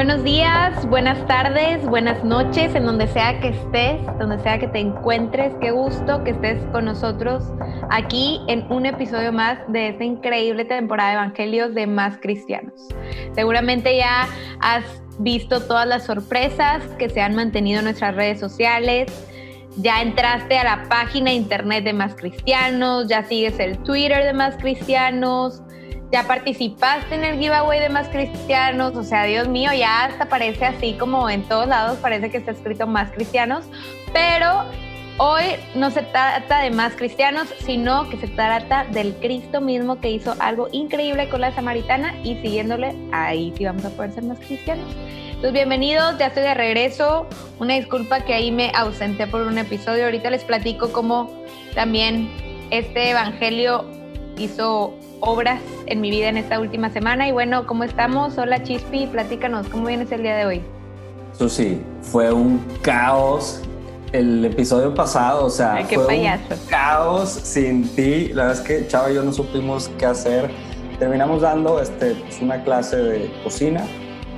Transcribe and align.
Buenos 0.00 0.24
días, 0.24 0.88
buenas 0.88 1.26
tardes, 1.26 1.84
buenas 1.84 2.24
noches, 2.24 2.74
en 2.74 2.86
donde 2.86 3.06
sea 3.06 3.38
que 3.38 3.48
estés, 3.48 4.00
donde 4.18 4.38
sea 4.38 4.58
que 4.58 4.66
te 4.66 4.78
encuentres. 4.78 5.52
Qué 5.60 5.72
gusto 5.72 6.24
que 6.24 6.30
estés 6.30 6.58
con 6.72 6.86
nosotros 6.86 7.44
aquí 7.90 8.40
en 8.48 8.64
un 8.72 8.86
episodio 8.86 9.30
más 9.30 9.58
de 9.68 9.90
esta 9.90 10.02
increíble 10.02 10.64
temporada 10.64 11.10
de 11.10 11.16
Evangelios 11.16 11.74
de 11.74 11.86
Más 11.86 12.16
Cristianos. 12.16 12.88
Seguramente 13.34 13.94
ya 13.94 14.26
has 14.62 14.84
visto 15.18 15.60
todas 15.60 15.86
las 15.86 16.06
sorpresas 16.06 16.82
que 16.98 17.10
se 17.10 17.20
han 17.20 17.34
mantenido 17.34 17.80
en 17.80 17.84
nuestras 17.84 18.14
redes 18.14 18.40
sociales. 18.40 19.12
Ya 19.76 20.00
entraste 20.00 20.56
a 20.56 20.64
la 20.64 20.88
página 20.88 21.30
internet 21.30 21.84
de 21.84 21.92
Más 21.92 22.14
Cristianos, 22.14 23.06
ya 23.06 23.22
sigues 23.24 23.60
el 23.60 23.76
Twitter 23.82 24.24
de 24.24 24.32
Más 24.32 24.56
Cristianos, 24.56 25.62
ya 26.12 26.24
participaste 26.24 27.14
en 27.14 27.24
el 27.24 27.38
giveaway 27.38 27.78
de 27.80 27.88
Más 27.88 28.08
Cristianos, 28.08 28.96
o 28.96 29.04
sea, 29.04 29.24
Dios 29.24 29.48
mío, 29.48 29.70
ya 29.72 30.06
hasta 30.06 30.28
parece 30.28 30.66
así 30.66 30.94
como 30.94 31.30
en 31.30 31.42
todos 31.44 31.68
lados, 31.68 31.98
parece 31.98 32.30
que 32.30 32.38
está 32.38 32.50
escrito 32.50 32.86
Más 32.86 33.10
Cristianos, 33.12 33.64
pero 34.12 34.64
hoy 35.18 35.44
no 35.76 35.90
se 35.90 36.02
trata 36.02 36.62
de 36.62 36.70
Más 36.70 36.94
Cristianos, 36.94 37.48
sino 37.60 38.08
que 38.10 38.16
se 38.16 38.26
trata 38.26 38.84
del 38.86 39.14
Cristo 39.16 39.60
mismo 39.60 40.00
que 40.00 40.10
hizo 40.10 40.34
algo 40.40 40.68
increíble 40.72 41.28
con 41.28 41.42
la 41.42 41.54
samaritana 41.54 42.14
y 42.24 42.36
siguiéndole, 42.36 42.94
ahí 43.12 43.52
sí 43.56 43.64
vamos 43.64 43.84
a 43.84 43.90
poder 43.90 44.12
ser 44.12 44.24
más 44.24 44.38
cristianos. 44.40 44.86
Entonces, 45.40 45.52
bienvenidos, 45.52 46.18
ya 46.18 46.26
estoy 46.26 46.42
de 46.42 46.52
regreso. 46.52 47.26
Una 47.60 47.72
disculpa 47.72 48.20
que 48.20 48.34
ahí 48.34 48.52
me 48.52 48.72
ausenté 48.74 49.26
por 49.26 49.40
un 49.40 49.56
episodio. 49.56 50.04
Ahorita 50.04 50.28
les 50.28 50.44
platico 50.44 50.92
cómo 50.92 51.32
también 51.74 52.30
este 52.70 53.08
evangelio 53.08 53.86
hizo 54.36 54.94
obras 55.20 55.60
en 55.86 56.00
mi 56.00 56.10
vida 56.10 56.28
en 56.28 56.36
esta 56.36 56.58
última 56.58 56.90
semana. 56.90 57.28
Y 57.28 57.32
bueno, 57.32 57.66
¿cómo 57.66 57.84
estamos? 57.84 58.36
Hola 58.38 58.62
Chispi, 58.62 59.06
platícanos, 59.06 59.68
¿cómo 59.68 59.86
vienes 59.86 60.10
el 60.12 60.22
día 60.22 60.36
de 60.36 60.46
hoy? 60.46 60.62
Susi, 61.36 61.80
fue 62.02 62.32
un 62.32 62.58
caos 62.82 63.62
el 64.12 64.44
episodio 64.44 64.92
pasado, 64.92 65.44
o 65.44 65.50
sea, 65.50 65.86
qué 65.88 65.94
fue 65.94 66.06
payaso. 66.06 66.42
un 66.50 66.68
caos 66.68 67.28
sin 67.30 67.88
ti. 67.94 68.28
La 68.28 68.46
verdad 68.46 68.60
es 68.60 68.66
que 68.66 68.88
Chava 68.88 69.10
y 69.10 69.14
yo 69.14 69.22
no 69.22 69.32
supimos 69.32 69.90
qué 69.98 70.06
hacer. 70.06 70.50
Terminamos 70.98 71.42
dando 71.42 71.80
este, 71.80 72.14
pues, 72.14 72.40
una 72.40 72.62
clase 72.64 72.96
de 72.96 73.32
cocina. 73.44 73.86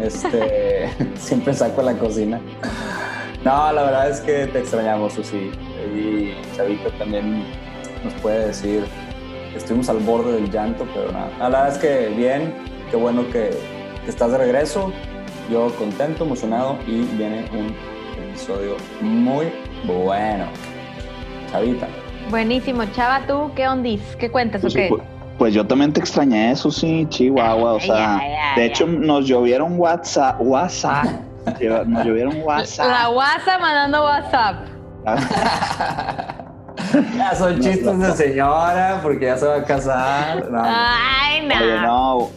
Este, 0.01 0.91
siempre 1.17 1.55
saco 1.55 1.83
la 1.83 1.95
cocina. 1.95 2.41
No, 3.45 3.73
la 3.73 3.83
verdad 3.83 4.11
es 4.11 4.21
que 4.21 4.47
te 4.47 4.59
extrañamos, 4.61 5.15
Susi. 5.15 5.51
Y 5.97 6.35
Chavito 6.57 6.91
también 6.99 7.45
nos 8.05 8.13
puede 8.15 8.49
decir 8.49 8.85
estuvimos 9.57 9.89
al 9.89 9.99
borde 9.99 10.33
del 10.33 10.51
llanto, 10.51 10.87
pero 10.95 11.13
nada. 11.13 11.29
La 11.39 11.49
verdad 11.49 11.69
es 11.69 11.79
que 11.79 12.09
bien, 12.17 12.55
qué 12.91 12.97
bueno 12.97 13.25
que, 13.27 13.51
que 14.05 14.11
estás 14.11 14.33
de 14.33 14.39
regreso. 14.39 14.93
Yo 15.51 15.75
contento, 15.77 16.25
emocionado 16.25 16.79
y 16.87 17.03
viene 17.17 17.45
un 17.53 17.75
episodio 18.31 18.77
muy 19.01 19.53
bueno. 19.85 20.47
Chavita. 21.51 21.87
Buenísimo, 22.31 22.85
Chava, 22.93 23.21
¿tú 23.27 23.51
qué 23.55 23.67
ondis? 23.69 24.01
¿Qué 24.19 24.31
cuentas 24.31 24.61
Pues, 24.63 24.73
o 24.75 24.77
qué? 24.77 24.87
pues, 24.89 25.03
pues 25.39 25.55
yo 25.55 25.67
también 25.67 25.93
te 25.93 26.01
extrañé, 26.01 26.53
eso 26.53 26.71
sí, 26.71 27.05
Chihuahua. 27.11 27.73
O 27.75 27.81
sea, 27.81 28.21
de 28.57 28.67
hecho, 28.67 28.87
nos 28.87 29.27
llovieron 29.27 29.79
WhatsApp. 29.79 30.37
WhatsApp. 30.41 31.07
Nos 31.87 32.05
llovieron 32.07 32.39
La 32.39 32.45
WhatsApp. 32.45 33.13
WhatsApp 33.17 33.61
mandando 33.61 34.05
WhatsApp. 34.05 34.57
Ya 37.17 37.35
son 37.35 37.61
chistes 37.61 37.99
de 37.99 38.13
señora 38.13 39.01
porque 39.03 39.27
ya 39.27 39.37
se 39.37 39.47
va 39.47 39.57
a 39.57 39.65
casar. 39.65 40.51
No, 40.51 40.63
Ay, 40.65 41.47
no. 41.47 41.55
Oye, 41.55 41.81
no, 41.81 42.31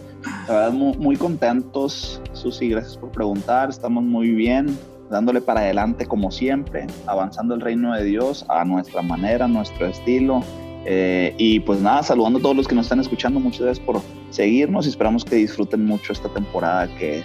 la 0.47 0.53
verdad, 0.53 0.71
muy, 0.71 0.97
muy 0.97 1.16
contentos, 1.16 2.21
Susi, 2.33 2.69
gracias 2.69 2.97
por 2.97 3.11
preguntar. 3.11 3.69
Estamos 3.69 4.03
muy 4.03 4.31
bien, 4.31 4.77
dándole 5.09 5.41
para 5.41 5.61
adelante 5.61 6.05
como 6.05 6.31
siempre, 6.31 6.88
avanzando 7.05 7.55
el 7.55 7.61
reino 7.61 7.94
de 7.94 8.03
Dios 8.03 8.45
a 8.49 8.63
nuestra 8.65 9.01
manera, 9.01 9.45
a 9.45 9.47
nuestro 9.47 9.88
estilo. 9.88 10.41
Eh, 10.85 11.33
y 11.38 11.59
pues 11.61 11.81
nada, 11.81 12.03
saludando 12.03 12.39
a 12.39 12.41
todos 12.41 12.55
los 12.55 12.67
que 12.67 12.75
nos 12.75 12.85
están 12.85 12.99
escuchando, 12.99 13.39
muchas 13.39 13.61
gracias 13.61 13.85
por 13.85 14.01
seguirnos 14.29 14.85
y 14.85 14.89
esperamos 14.89 15.25
que 15.25 15.35
disfruten 15.35 15.83
mucho 15.85 16.13
esta 16.13 16.29
temporada 16.29 16.88
que, 16.99 17.23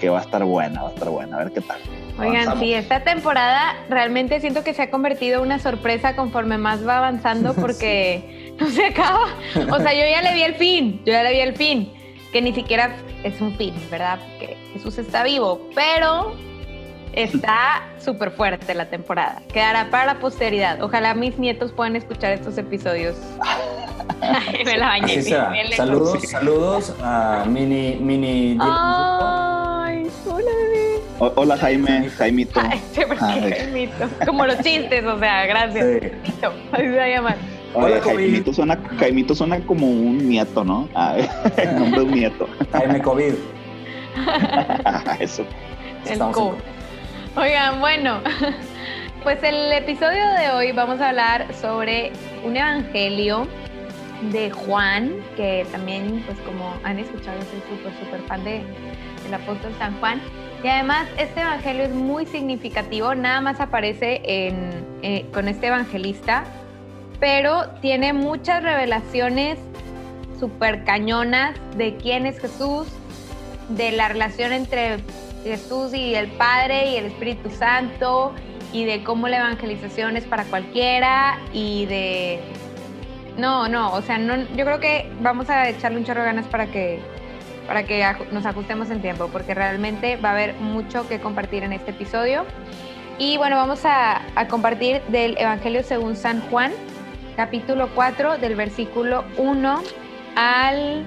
que 0.00 0.08
va 0.08 0.20
a 0.20 0.22
estar 0.22 0.44
buena, 0.44 0.82
va 0.82 0.88
a 0.90 0.92
estar 0.92 1.10
buena, 1.10 1.36
a 1.36 1.44
ver 1.44 1.52
qué 1.52 1.60
tal. 1.62 1.78
Oigan, 2.18 2.34
Avanzamos. 2.34 2.60
sí, 2.60 2.74
esta 2.74 3.00
temporada 3.04 3.76
realmente 3.88 4.40
siento 4.40 4.62
que 4.62 4.74
se 4.74 4.82
ha 4.82 4.90
convertido 4.90 5.38
en 5.38 5.46
una 5.46 5.58
sorpresa 5.58 6.14
conforme 6.14 6.58
más 6.58 6.86
va 6.86 6.98
avanzando 6.98 7.54
porque 7.60 8.54
no 8.60 8.68
se 8.68 8.86
acaba. 8.86 9.28
O 9.70 9.78
sea, 9.78 9.92
yo 9.92 10.00
ya 10.00 10.22
le 10.22 10.34
vi 10.34 10.42
el 10.42 10.54
fin, 10.54 11.02
yo 11.04 11.12
ya 11.12 11.22
le 11.22 11.32
vi 11.32 11.40
el 11.40 11.56
fin, 11.56 11.92
que 12.32 12.42
ni 12.42 12.52
siquiera 12.52 12.94
es 13.24 13.40
un 13.40 13.56
fin, 13.56 13.74
¿verdad? 13.90 14.18
Porque 14.20 14.56
Jesús 14.74 14.98
está 14.98 15.24
vivo, 15.24 15.68
pero 15.74 16.34
está 17.12 17.82
súper 17.98 18.30
fuerte 18.30 18.74
la 18.74 18.86
temporada. 18.86 19.42
Quedará 19.52 19.90
para 19.90 20.06
la 20.06 20.20
posteridad. 20.20 20.82
Ojalá 20.82 21.14
mis 21.14 21.38
nietos 21.38 21.72
puedan 21.72 21.96
escuchar 21.96 22.32
estos 22.32 22.58
episodios. 22.58 23.16
Ay, 24.20 24.64
me 24.64 24.76
la 24.78 24.86
bañé. 24.86 25.04
Así 25.18 25.22
será. 25.22 25.52
Saludos, 25.76 26.22
saludos 26.28 26.94
a 27.02 27.44
Mini, 27.48 27.96
Mini. 28.00 28.56
Ay, 28.60 30.08
hola 30.26 30.50
bebé. 30.56 30.91
Hola 31.36 31.56
Jaime, 31.56 32.10
Jaimito. 32.10 32.60
Ay, 32.68 32.80
sí, 32.92 33.02
porque 33.06 33.24
Ay. 33.24 33.52
Jaimito. 33.52 34.08
Como 34.26 34.44
los 34.44 34.58
chistes, 34.58 35.04
o 35.04 35.18
sea, 35.20 35.46
gracias. 35.46 36.00
Sí. 36.02 36.08
Así 36.72 36.82
se 36.82 36.96
va 36.96 37.04
a 37.04 37.08
llamar. 37.08 37.36
Oye, 37.74 37.94
Hola, 37.94 38.00
COVID. 38.00 38.14
Jaimito 38.16 38.52
suena, 38.52 38.78
Jaimito 38.98 39.34
suena 39.34 39.60
como 39.60 39.86
un 39.86 40.28
nieto, 40.28 40.64
¿no? 40.64 40.88
Ah, 40.96 41.16
el 41.56 41.78
nombre 41.78 42.00
de 42.00 42.06
un 42.06 42.10
nieto. 42.12 42.48
Jaime 42.72 43.00
COVID. 43.00 43.34
Eso. 45.20 45.46
El 46.06 46.12
Estamos 46.12 46.36
co. 46.36 46.56
Oigan, 47.36 47.78
bueno, 47.78 48.20
pues 49.22 49.38
el 49.44 49.72
episodio 49.72 50.28
de 50.38 50.50
hoy 50.50 50.72
vamos 50.72 51.00
a 51.00 51.10
hablar 51.10 51.46
sobre 51.54 52.10
un 52.44 52.56
evangelio 52.56 53.46
de 54.32 54.50
Juan, 54.50 55.12
que 55.36 55.64
también, 55.70 56.22
pues 56.26 56.36
como 56.40 56.74
han 56.82 56.98
escuchado, 56.98 57.38
soy 57.42 57.62
súper, 57.70 57.92
súper 58.00 58.20
fan 58.22 58.42
de, 58.42 58.62
del 59.22 59.34
apóstol 59.34 59.72
San 59.78 59.98
Juan. 60.00 60.20
Y 60.62 60.68
además, 60.68 61.08
este 61.18 61.40
evangelio 61.40 61.82
es 61.84 61.90
muy 61.90 62.24
significativo, 62.26 63.14
nada 63.14 63.40
más 63.40 63.60
aparece 63.60 64.20
en, 64.24 64.86
eh, 65.02 65.26
con 65.32 65.48
este 65.48 65.66
evangelista, 65.66 66.44
pero 67.18 67.68
tiene 67.80 68.12
muchas 68.12 68.62
revelaciones 68.62 69.58
súper 70.38 70.84
cañonas 70.84 71.56
de 71.76 71.96
quién 71.96 72.26
es 72.26 72.38
Jesús, 72.38 72.86
de 73.70 73.90
la 73.92 74.08
relación 74.08 74.52
entre 74.52 74.98
Jesús 75.42 75.94
y 75.94 76.14
el 76.14 76.28
Padre 76.28 76.90
y 76.90 76.96
el 76.96 77.06
Espíritu 77.06 77.50
Santo 77.50 78.32
y 78.72 78.84
de 78.84 79.02
cómo 79.02 79.28
la 79.28 79.38
evangelización 79.38 80.16
es 80.16 80.24
para 80.24 80.44
cualquiera 80.44 81.38
y 81.52 81.86
de... 81.86 82.40
No, 83.36 83.66
no, 83.66 83.92
o 83.92 84.02
sea, 84.02 84.18
no, 84.18 84.36
yo 84.56 84.64
creo 84.64 84.78
que 84.78 85.10
vamos 85.20 85.48
a 85.48 85.68
echarle 85.68 85.98
un 85.98 86.04
chorro 86.04 86.20
de 86.20 86.26
ganas 86.26 86.46
para 86.46 86.66
que, 86.66 87.00
para 87.72 87.84
que 87.84 88.04
nos 88.32 88.44
ajustemos 88.44 88.90
en 88.90 89.00
tiempo, 89.00 89.30
porque 89.32 89.54
realmente 89.54 90.16
va 90.16 90.28
a 90.28 90.32
haber 90.32 90.52
mucho 90.56 91.08
que 91.08 91.20
compartir 91.20 91.62
en 91.62 91.72
este 91.72 91.92
episodio. 91.92 92.44
Y 93.16 93.38
bueno, 93.38 93.56
vamos 93.56 93.80
a, 93.86 94.20
compartir 94.50 95.00
del 95.08 95.38
Evangelio 95.38 95.82
según 95.82 96.14
San 96.14 96.42
Juan, 96.50 96.70
capítulo 97.34 97.88
4, 97.94 98.36
del 98.36 98.56
versículo 98.56 99.24
1 99.38 99.82
al 100.36 101.06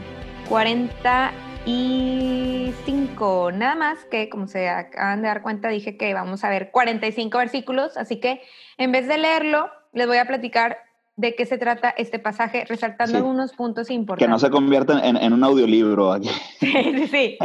40 0.49 1.31
45. 1.65 3.51
Nada 3.51 3.75
más 3.75 4.03
que, 4.05 4.27
como 4.29 4.47
se 4.47 4.67
acaban 4.67 5.21
de 5.21 5.27
dar 5.27 5.43
cuenta, 5.43 5.69
dije 5.69 5.97
que 5.97 6.15
vamos 6.15 6.43
a 6.43 6.49
ver 6.49 6.71
45 6.71 7.37
versículos, 7.37 7.95
así 7.95 8.19
que 8.19 8.41
en 8.79 8.91
vez 8.91 9.07
de 9.07 9.19
leerlo, 9.19 9.69
les 9.93 10.07
voy 10.07 10.17
a 10.17 10.25
platicar 10.25 10.79
de 11.17 11.35
qué 11.35 11.45
se 11.45 11.57
trata 11.57 11.89
este 11.91 12.19
pasaje, 12.19 12.65
resaltando 12.65 13.17
algunos 13.17 13.53
puntos 13.53 13.89
importantes. 13.89 14.25
Que 14.25 14.29
no 14.29 14.39
se 14.39 14.49
convierta 14.49 14.99
en, 15.07 15.33
un 15.33 15.43
audiolibro 15.43 16.11
aquí. 16.11 16.29
Sí, 16.59 16.71
sí, 16.71 17.07
sí. 17.07 17.37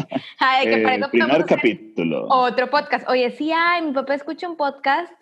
el 0.65 1.11
primer 1.11 1.45
capítulo. 1.45 2.27
Otro 2.29 2.69
podcast. 2.71 3.09
Oye, 3.09 3.31
sí, 3.31 3.53
ay, 3.55 3.83
mi 3.83 3.93
papá 3.93 4.15
escucha 4.15 4.49
un 4.49 4.57
podcast 4.57 5.13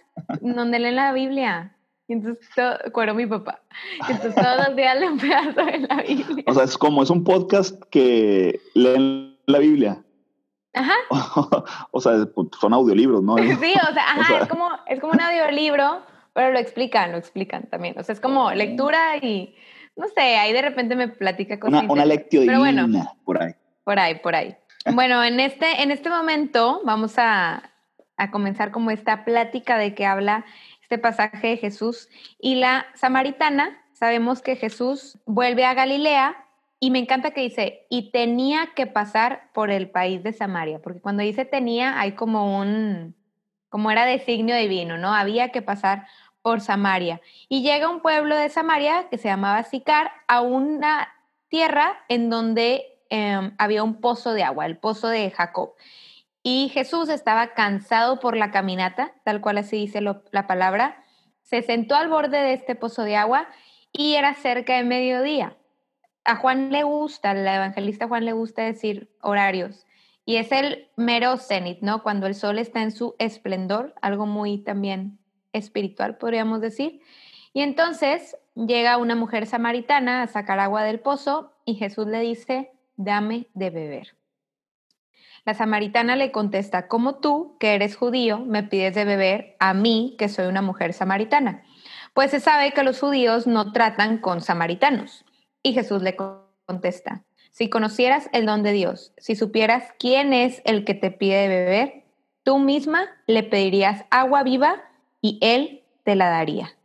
donde 0.40 0.78
lee 0.78 0.92
la 0.92 1.12
Biblia. 1.12 1.74
Y 2.08 2.14
entonces, 2.14 2.48
todo, 2.56 3.14
mi 3.14 3.26
papá. 3.26 3.60
Entonces, 4.08 4.34
todos 4.34 4.66
los 4.66 4.76
días 4.76 4.98
le 4.98 5.10
un 5.10 5.18
pedazo 5.18 5.64
de 5.64 5.78
la 5.80 6.02
Biblia. 6.02 6.44
O 6.46 6.54
sea, 6.54 6.64
es 6.64 6.78
como 6.78 7.02
es 7.02 7.10
un 7.10 7.22
podcast 7.22 7.82
que 7.90 8.58
leen 8.74 9.36
la 9.46 9.58
Biblia. 9.58 10.02
Ajá. 10.72 10.94
o 11.90 12.00
sea, 12.00 12.26
son 12.58 12.72
audiolibros, 12.72 13.22
¿no? 13.22 13.36
Sí, 13.36 13.44
o 13.52 13.92
sea, 13.92 14.04
ajá, 14.08 14.42
es, 14.42 14.48
como, 14.48 14.70
es 14.86 15.00
como 15.00 15.12
un 15.12 15.20
audiolibro, 15.20 16.00
pero 16.32 16.52
lo 16.52 16.58
explican, 16.58 17.12
lo 17.12 17.18
explican 17.18 17.64
también. 17.64 17.98
O 17.98 18.02
sea, 18.02 18.12
es 18.12 18.20
como 18.20 18.52
lectura 18.52 19.16
y, 19.16 19.54
no 19.96 20.06
sé, 20.08 20.36
ahí 20.36 20.52
de 20.52 20.62
repente 20.62 20.96
me 20.96 21.08
platica 21.08 21.58
cosas. 21.58 21.82
Una, 21.82 21.92
una 21.92 22.04
lectio 22.04 22.42
pero 22.46 22.60
bueno, 22.60 22.86
por 23.24 23.42
ahí. 23.42 23.52
Por 23.84 23.98
ahí, 23.98 24.14
por 24.16 24.34
ahí. 24.34 24.56
Bueno, 24.94 25.22
en 25.22 25.38
este, 25.38 25.82
en 25.82 25.90
este 25.90 26.08
momento 26.08 26.80
vamos 26.84 27.18
a, 27.18 27.72
a 28.16 28.30
comenzar 28.30 28.70
como 28.70 28.90
esta 28.90 29.24
plática 29.24 29.76
de 29.76 29.94
que 29.94 30.06
habla 30.06 30.46
este 30.82 30.96
pasaje 30.96 31.48
de 31.48 31.56
Jesús 31.58 32.08
y 32.40 32.54
la 32.54 32.86
samaritana. 32.94 33.82
Sabemos 33.92 34.40
que 34.40 34.56
Jesús 34.56 35.18
vuelve 35.26 35.66
a 35.66 35.74
Galilea 35.74 36.36
y 36.80 36.90
me 36.90 36.98
encanta 37.00 37.32
que 37.32 37.40
dice, 37.40 37.86
y 37.90 38.10
tenía 38.10 38.70
que 38.74 38.86
pasar 38.86 39.50
por 39.52 39.70
el 39.70 39.90
país 39.90 40.22
de 40.22 40.32
Samaria, 40.32 40.80
porque 40.80 41.00
cuando 41.00 41.22
dice 41.22 41.44
tenía 41.44 42.00
hay 42.00 42.12
como 42.12 42.58
un, 42.58 43.16
como 43.68 43.90
era 43.90 44.04
designio 44.04 44.56
divino, 44.56 44.98
¿no? 44.98 45.14
Había 45.14 45.50
que 45.50 45.62
pasar 45.62 46.06
por 46.42 46.60
Samaria. 46.60 47.20
Y 47.48 47.62
llega 47.62 47.88
un 47.88 48.00
pueblo 48.00 48.36
de 48.36 48.48
Samaria 48.48 49.08
que 49.10 49.18
se 49.18 49.28
llamaba 49.28 49.64
Sicar 49.64 50.12
a 50.28 50.40
una 50.40 51.08
tierra 51.48 51.98
en 52.08 52.30
donde 52.30 52.98
em, 53.10 53.54
había 53.58 53.82
un 53.82 54.00
pozo 54.00 54.32
de 54.32 54.44
agua, 54.44 54.66
el 54.66 54.78
pozo 54.78 55.08
de 55.08 55.30
Jacob. 55.30 55.74
Y 56.42 56.70
Jesús 56.72 57.08
estaba 57.08 57.54
cansado 57.54 58.20
por 58.20 58.36
la 58.36 58.50
caminata, 58.50 59.12
tal 59.24 59.40
cual 59.40 59.58
así 59.58 59.76
dice 59.76 60.00
la 60.00 60.46
palabra. 60.46 61.02
Se 61.42 61.62
sentó 61.62 61.94
al 61.96 62.08
borde 62.08 62.38
de 62.38 62.52
este 62.52 62.74
pozo 62.74 63.02
de 63.02 63.16
agua 63.16 63.48
y 63.92 64.14
era 64.14 64.34
cerca 64.34 64.76
de 64.76 64.84
mediodía. 64.84 65.56
A 66.24 66.36
Juan 66.36 66.70
le 66.70 66.82
gusta, 66.82 67.30
al 67.30 67.46
evangelista 67.46 68.06
Juan 68.06 68.24
le 68.24 68.32
gusta 68.32 68.62
decir 68.62 69.10
horarios. 69.22 69.86
Y 70.28 70.36
es 70.36 70.52
el 70.52 70.90
mero 70.94 71.38
cenit, 71.38 71.80
¿no? 71.80 72.02
Cuando 72.02 72.26
el 72.26 72.34
sol 72.34 72.58
está 72.58 72.82
en 72.82 72.92
su 72.92 73.14
esplendor, 73.18 73.94
algo 74.02 74.26
muy 74.26 74.58
también 74.58 75.18
espiritual, 75.54 76.18
podríamos 76.18 76.60
decir. 76.60 77.00
Y 77.54 77.62
entonces 77.62 78.36
llega 78.54 78.98
una 78.98 79.14
mujer 79.14 79.46
samaritana 79.46 80.20
a 80.20 80.26
sacar 80.26 80.60
agua 80.60 80.82
del 80.82 81.00
pozo 81.00 81.54
y 81.64 81.76
Jesús 81.76 82.08
le 82.08 82.20
dice, 82.20 82.70
dame 82.96 83.48
de 83.54 83.70
beber. 83.70 84.18
La 85.46 85.54
samaritana 85.54 86.14
le 86.14 86.30
contesta, 86.30 86.88
¿cómo 86.88 87.20
tú, 87.20 87.56
que 87.58 87.74
eres 87.74 87.96
judío, 87.96 88.40
me 88.40 88.62
pides 88.62 88.94
de 88.94 89.06
beber 89.06 89.56
a 89.60 89.72
mí, 89.72 90.14
que 90.18 90.28
soy 90.28 90.44
una 90.44 90.60
mujer 90.60 90.92
samaritana? 90.92 91.62
Pues 92.12 92.32
se 92.32 92.40
sabe 92.40 92.72
que 92.72 92.82
los 92.82 93.00
judíos 93.00 93.46
no 93.46 93.72
tratan 93.72 94.18
con 94.18 94.42
samaritanos. 94.42 95.24
Y 95.62 95.72
Jesús 95.72 96.02
le 96.02 96.16
contesta, 96.66 97.24
si 97.50 97.68
conocieras 97.68 98.28
el 98.32 98.46
don 98.46 98.62
de 98.62 98.72
Dios, 98.72 99.12
si 99.18 99.34
supieras 99.34 99.92
quién 99.98 100.32
es 100.32 100.62
el 100.64 100.84
que 100.84 100.94
te 100.94 101.10
pide 101.10 101.36
de 101.36 101.48
beber, 101.48 102.04
tú 102.42 102.58
misma 102.58 103.06
le 103.26 103.42
pedirías 103.42 104.04
agua 104.10 104.42
viva 104.42 104.82
y 105.20 105.38
él 105.42 105.82
te 106.04 106.14
la 106.14 106.28
daría. 106.28 106.76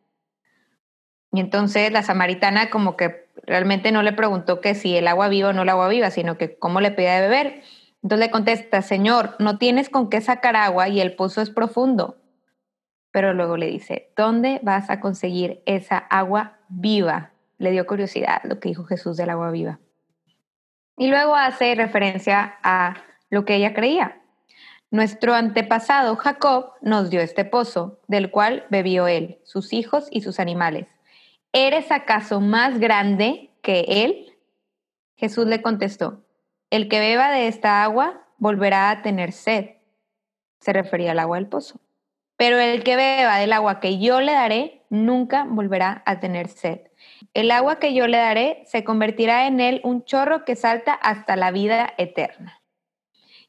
Y 1.31 1.39
entonces 1.39 1.91
la 1.91 2.03
samaritana 2.03 2.69
como 2.69 2.95
que 2.95 3.27
realmente 3.45 3.91
no 3.91 4.03
le 4.03 4.13
preguntó 4.13 4.61
que 4.61 4.75
si 4.75 4.95
el 4.95 5.07
agua 5.07 5.29
viva 5.29 5.49
o 5.49 5.53
no 5.53 5.63
el 5.63 5.69
agua 5.69 5.87
viva, 5.87 6.11
sino 6.11 6.37
que 6.37 6.57
cómo 6.57 6.81
le 6.81 6.91
pedía 6.91 7.15
de 7.15 7.21
beber. 7.21 7.61
Entonces 8.03 8.27
le 8.27 8.31
contesta, 8.31 8.81
Señor, 8.81 9.35
no 9.39 9.57
tienes 9.57 9.89
con 9.89 10.09
qué 10.09 10.21
sacar 10.21 10.55
agua 10.55 10.89
y 10.89 11.01
el 11.01 11.15
pozo 11.15 11.41
es 11.41 11.49
profundo. 11.49 12.17
Pero 13.11 13.33
luego 13.33 13.57
le 13.57 13.67
dice, 13.67 14.11
¿dónde 14.15 14.59
vas 14.63 14.89
a 14.89 14.99
conseguir 14.99 15.61
esa 15.65 15.97
agua 15.97 16.57
viva? 16.67 17.31
Le 17.57 17.71
dio 17.71 17.85
curiosidad 17.85 18.41
lo 18.43 18.59
que 18.59 18.69
dijo 18.69 18.83
Jesús 18.83 19.17
del 19.17 19.29
agua 19.29 19.51
viva. 19.51 19.79
Y 20.97 21.07
luego 21.07 21.35
hace 21.35 21.75
referencia 21.75 22.57
a 22.63 22.95
lo 23.29 23.45
que 23.45 23.55
ella 23.55 23.73
creía. 23.73 24.21
Nuestro 24.91 25.33
antepasado 25.33 26.15
Jacob 26.15 26.73
nos 26.81 27.09
dio 27.09 27.21
este 27.21 27.45
pozo, 27.45 27.99
del 28.07 28.29
cual 28.29 28.67
bebió 28.69 29.07
él, 29.07 29.39
sus 29.43 29.73
hijos 29.73 30.07
y 30.11 30.21
sus 30.21 30.39
animales. 30.39 30.85
¿Eres 31.51 31.91
acaso 31.91 32.39
más 32.41 32.79
grande 32.79 33.49
que 33.63 33.85
él? 33.87 34.37
Jesús 35.15 35.47
le 35.47 35.63
contestó, 35.63 36.23
el 36.69 36.89
que 36.89 36.99
beba 36.99 37.31
de 37.31 37.47
esta 37.47 37.83
agua 37.83 38.27
volverá 38.37 38.89
a 38.89 39.01
tener 39.01 39.31
sed. 39.31 39.77
Se 40.59 40.73
refería 40.73 41.11
al 41.11 41.19
agua 41.19 41.37
del 41.37 41.47
pozo. 41.47 41.79
Pero 42.37 42.59
el 42.59 42.83
que 42.83 42.95
beba 42.95 43.37
del 43.37 43.53
agua 43.53 43.79
que 43.79 43.99
yo 43.99 44.21
le 44.21 44.33
daré 44.33 44.83
nunca 44.89 45.45
volverá 45.47 46.03
a 46.05 46.19
tener 46.19 46.47
sed. 46.47 46.81
El 47.33 47.51
agua 47.51 47.79
que 47.79 47.93
yo 47.93 48.07
le 48.07 48.17
daré 48.17 48.63
se 48.65 48.83
convertirá 48.83 49.47
en 49.47 49.59
él 49.59 49.81
un 49.83 50.03
chorro 50.05 50.45
que 50.45 50.55
salta 50.55 50.93
hasta 50.93 51.35
la 51.35 51.51
vida 51.51 51.93
eterna. 51.97 52.61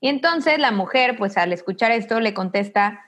Y 0.01 0.09
entonces 0.09 0.59
la 0.59 0.71
mujer, 0.71 1.17
pues 1.17 1.37
al 1.37 1.53
escuchar 1.53 1.91
esto, 1.91 2.21
le 2.21 2.35
contesta, 2.35 3.05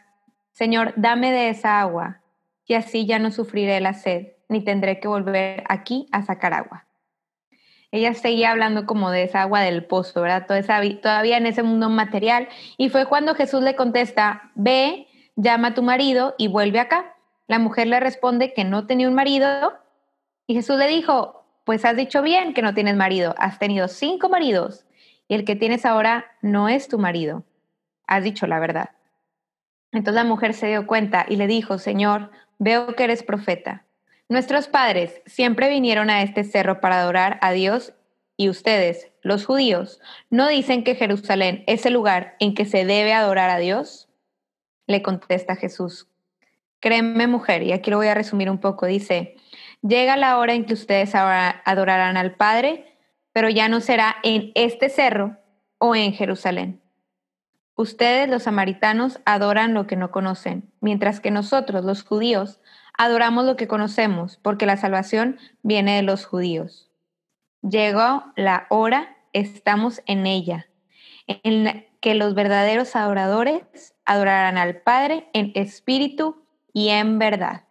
Señor, 0.52 0.94
dame 0.96 1.30
de 1.30 1.50
esa 1.50 1.80
agua, 1.80 2.22
y 2.66 2.74
así 2.74 3.06
ya 3.06 3.18
no 3.18 3.30
sufriré 3.30 3.80
la 3.80 3.94
sed, 3.94 4.32
ni 4.48 4.62
tendré 4.62 4.98
que 4.98 5.08
volver 5.08 5.62
aquí 5.68 6.08
a 6.12 6.22
sacar 6.22 6.54
agua 6.54 6.86
ella 7.96 8.14
seguía 8.14 8.50
hablando 8.50 8.84
como 8.86 9.10
de 9.10 9.22
esa 9.24 9.42
agua 9.42 9.60
del 9.60 9.84
pozo, 9.84 10.20
¿verdad? 10.20 10.46
todavía 11.00 11.36
en 11.36 11.46
ese 11.46 11.62
mundo 11.62 11.88
material. 11.88 12.48
Y 12.76 12.88
fue 12.88 13.06
cuando 13.06 13.34
Jesús 13.34 13.62
le 13.62 13.76
contesta, 13.76 14.50
ve, 14.54 15.06
llama 15.36 15.68
a 15.68 15.74
tu 15.74 15.82
marido 15.82 16.34
y 16.36 16.48
vuelve 16.48 16.80
acá. 16.80 17.14
La 17.46 17.58
mujer 17.58 17.86
le 17.86 18.00
responde 18.00 18.52
que 18.52 18.64
no 18.64 18.86
tenía 18.86 19.08
un 19.08 19.14
marido 19.14 19.74
y 20.46 20.54
Jesús 20.54 20.78
le 20.78 20.88
dijo, 20.88 21.44
pues 21.64 21.84
has 21.84 21.96
dicho 21.96 22.22
bien 22.22 22.54
que 22.54 22.62
no 22.62 22.74
tienes 22.74 22.96
marido, 22.96 23.34
has 23.38 23.58
tenido 23.58 23.88
cinco 23.88 24.28
maridos 24.28 24.86
y 25.28 25.34
el 25.34 25.44
que 25.44 25.56
tienes 25.56 25.84
ahora 25.84 26.26
no 26.40 26.68
es 26.68 26.88
tu 26.88 26.98
marido. 26.98 27.44
Has 28.06 28.22
dicho 28.22 28.46
la 28.46 28.60
verdad. 28.60 28.90
Entonces 29.90 30.14
la 30.14 30.28
mujer 30.28 30.54
se 30.54 30.68
dio 30.68 30.86
cuenta 30.86 31.26
y 31.28 31.36
le 31.36 31.46
dijo, 31.46 31.78
Señor, 31.78 32.30
veo 32.58 32.94
que 32.94 33.04
eres 33.04 33.22
profeta. 33.22 33.84
Nuestros 34.28 34.68
padres 34.68 35.22
siempre 35.26 35.68
vinieron 35.68 36.10
a 36.10 36.22
este 36.22 36.44
cerro 36.44 36.80
para 36.80 37.00
adorar 37.00 37.38
a 37.42 37.50
Dios 37.52 37.92
y 38.36 38.48
ustedes, 38.48 39.10
los 39.22 39.46
judíos, 39.46 40.00
¿no 40.30 40.48
dicen 40.48 40.84
que 40.84 40.94
Jerusalén 40.94 41.64
es 41.66 41.86
el 41.86 41.94
lugar 41.94 42.36
en 42.38 42.54
que 42.54 42.66
se 42.66 42.84
debe 42.84 43.12
adorar 43.12 43.50
a 43.50 43.58
Dios? 43.58 44.08
Le 44.86 45.02
contesta 45.02 45.56
Jesús. 45.56 46.08
Créeme 46.80 47.26
mujer, 47.26 47.62
y 47.62 47.72
aquí 47.72 47.90
lo 47.90 47.96
voy 47.96 48.08
a 48.08 48.14
resumir 48.14 48.50
un 48.50 48.58
poco, 48.58 48.86
dice, 48.86 49.36
llega 49.82 50.16
la 50.16 50.38
hora 50.38 50.54
en 50.54 50.64
que 50.64 50.74
ustedes 50.74 51.14
adorarán 51.14 52.16
al 52.16 52.34
Padre, 52.34 52.96
pero 53.32 53.48
ya 53.48 53.68
no 53.68 53.80
será 53.80 54.16
en 54.22 54.52
este 54.54 54.88
cerro 54.88 55.36
o 55.78 55.94
en 55.94 56.12
Jerusalén. 56.12 56.80
Ustedes, 57.74 58.28
los 58.28 58.44
samaritanos, 58.44 59.20
adoran 59.26 59.74
lo 59.74 59.86
que 59.86 59.96
no 59.96 60.10
conocen, 60.10 60.72
mientras 60.80 61.20
que 61.20 61.30
nosotros, 61.30 61.84
los 61.84 62.02
judíos, 62.02 62.60
adoramos 62.96 63.44
lo 63.44 63.56
que 63.56 63.68
conocemos, 63.68 64.38
porque 64.38 64.64
la 64.64 64.78
salvación 64.78 65.38
viene 65.62 65.96
de 65.96 66.02
los 66.02 66.24
judíos. 66.24 66.90
Llegó 67.60 68.24
la 68.34 68.66
hora, 68.70 69.18
estamos 69.34 70.00
en 70.06 70.26
ella, 70.26 70.68
en 71.26 71.86
que 72.00 72.14
los 72.14 72.34
verdaderos 72.34 72.96
adoradores 72.96 73.94
adorarán 74.06 74.56
al 74.56 74.76
Padre 74.76 75.28
en 75.34 75.52
espíritu 75.54 76.42
y 76.72 76.88
en 76.88 77.18
verdad. 77.18 77.65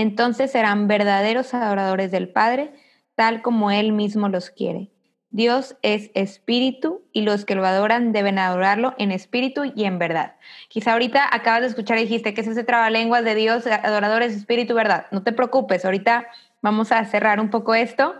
Entonces 0.00 0.50
serán 0.50 0.88
verdaderos 0.88 1.52
adoradores 1.52 2.10
del 2.10 2.30
Padre, 2.30 2.72
tal 3.16 3.42
como 3.42 3.70
Él 3.70 3.92
mismo 3.92 4.30
los 4.30 4.48
quiere. 4.48 4.90
Dios 5.28 5.76
es 5.82 6.10
espíritu 6.14 7.02
y 7.12 7.20
los 7.20 7.44
que 7.44 7.54
lo 7.54 7.66
adoran 7.66 8.12
deben 8.12 8.38
adorarlo 8.38 8.94
en 8.96 9.12
espíritu 9.12 9.70
y 9.76 9.84
en 9.84 9.98
verdad. 9.98 10.36
Quizá 10.68 10.94
ahorita 10.94 11.28
acabas 11.30 11.60
de 11.60 11.66
escuchar 11.66 11.98
y 11.98 12.02
dijiste 12.02 12.32
que 12.32 12.40
es 12.40 12.46
ese 12.46 12.64
trabalenguas 12.64 13.24
de 13.24 13.34
Dios, 13.34 13.66
adoradores, 13.66 14.34
espíritu, 14.34 14.74
verdad. 14.74 15.06
No 15.10 15.22
te 15.22 15.32
preocupes, 15.32 15.84
ahorita 15.84 16.26
vamos 16.62 16.92
a 16.92 17.04
cerrar 17.04 17.38
un 17.38 17.50
poco 17.50 17.74
esto. 17.74 18.14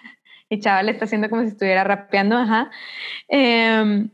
El 0.48 0.60
chaval 0.60 0.88
está 0.88 1.04
haciendo 1.04 1.28
como 1.28 1.42
si 1.42 1.48
estuviera 1.48 1.84
rapeando, 1.84 2.38
ajá. 2.38 2.70
Em, 3.28 4.08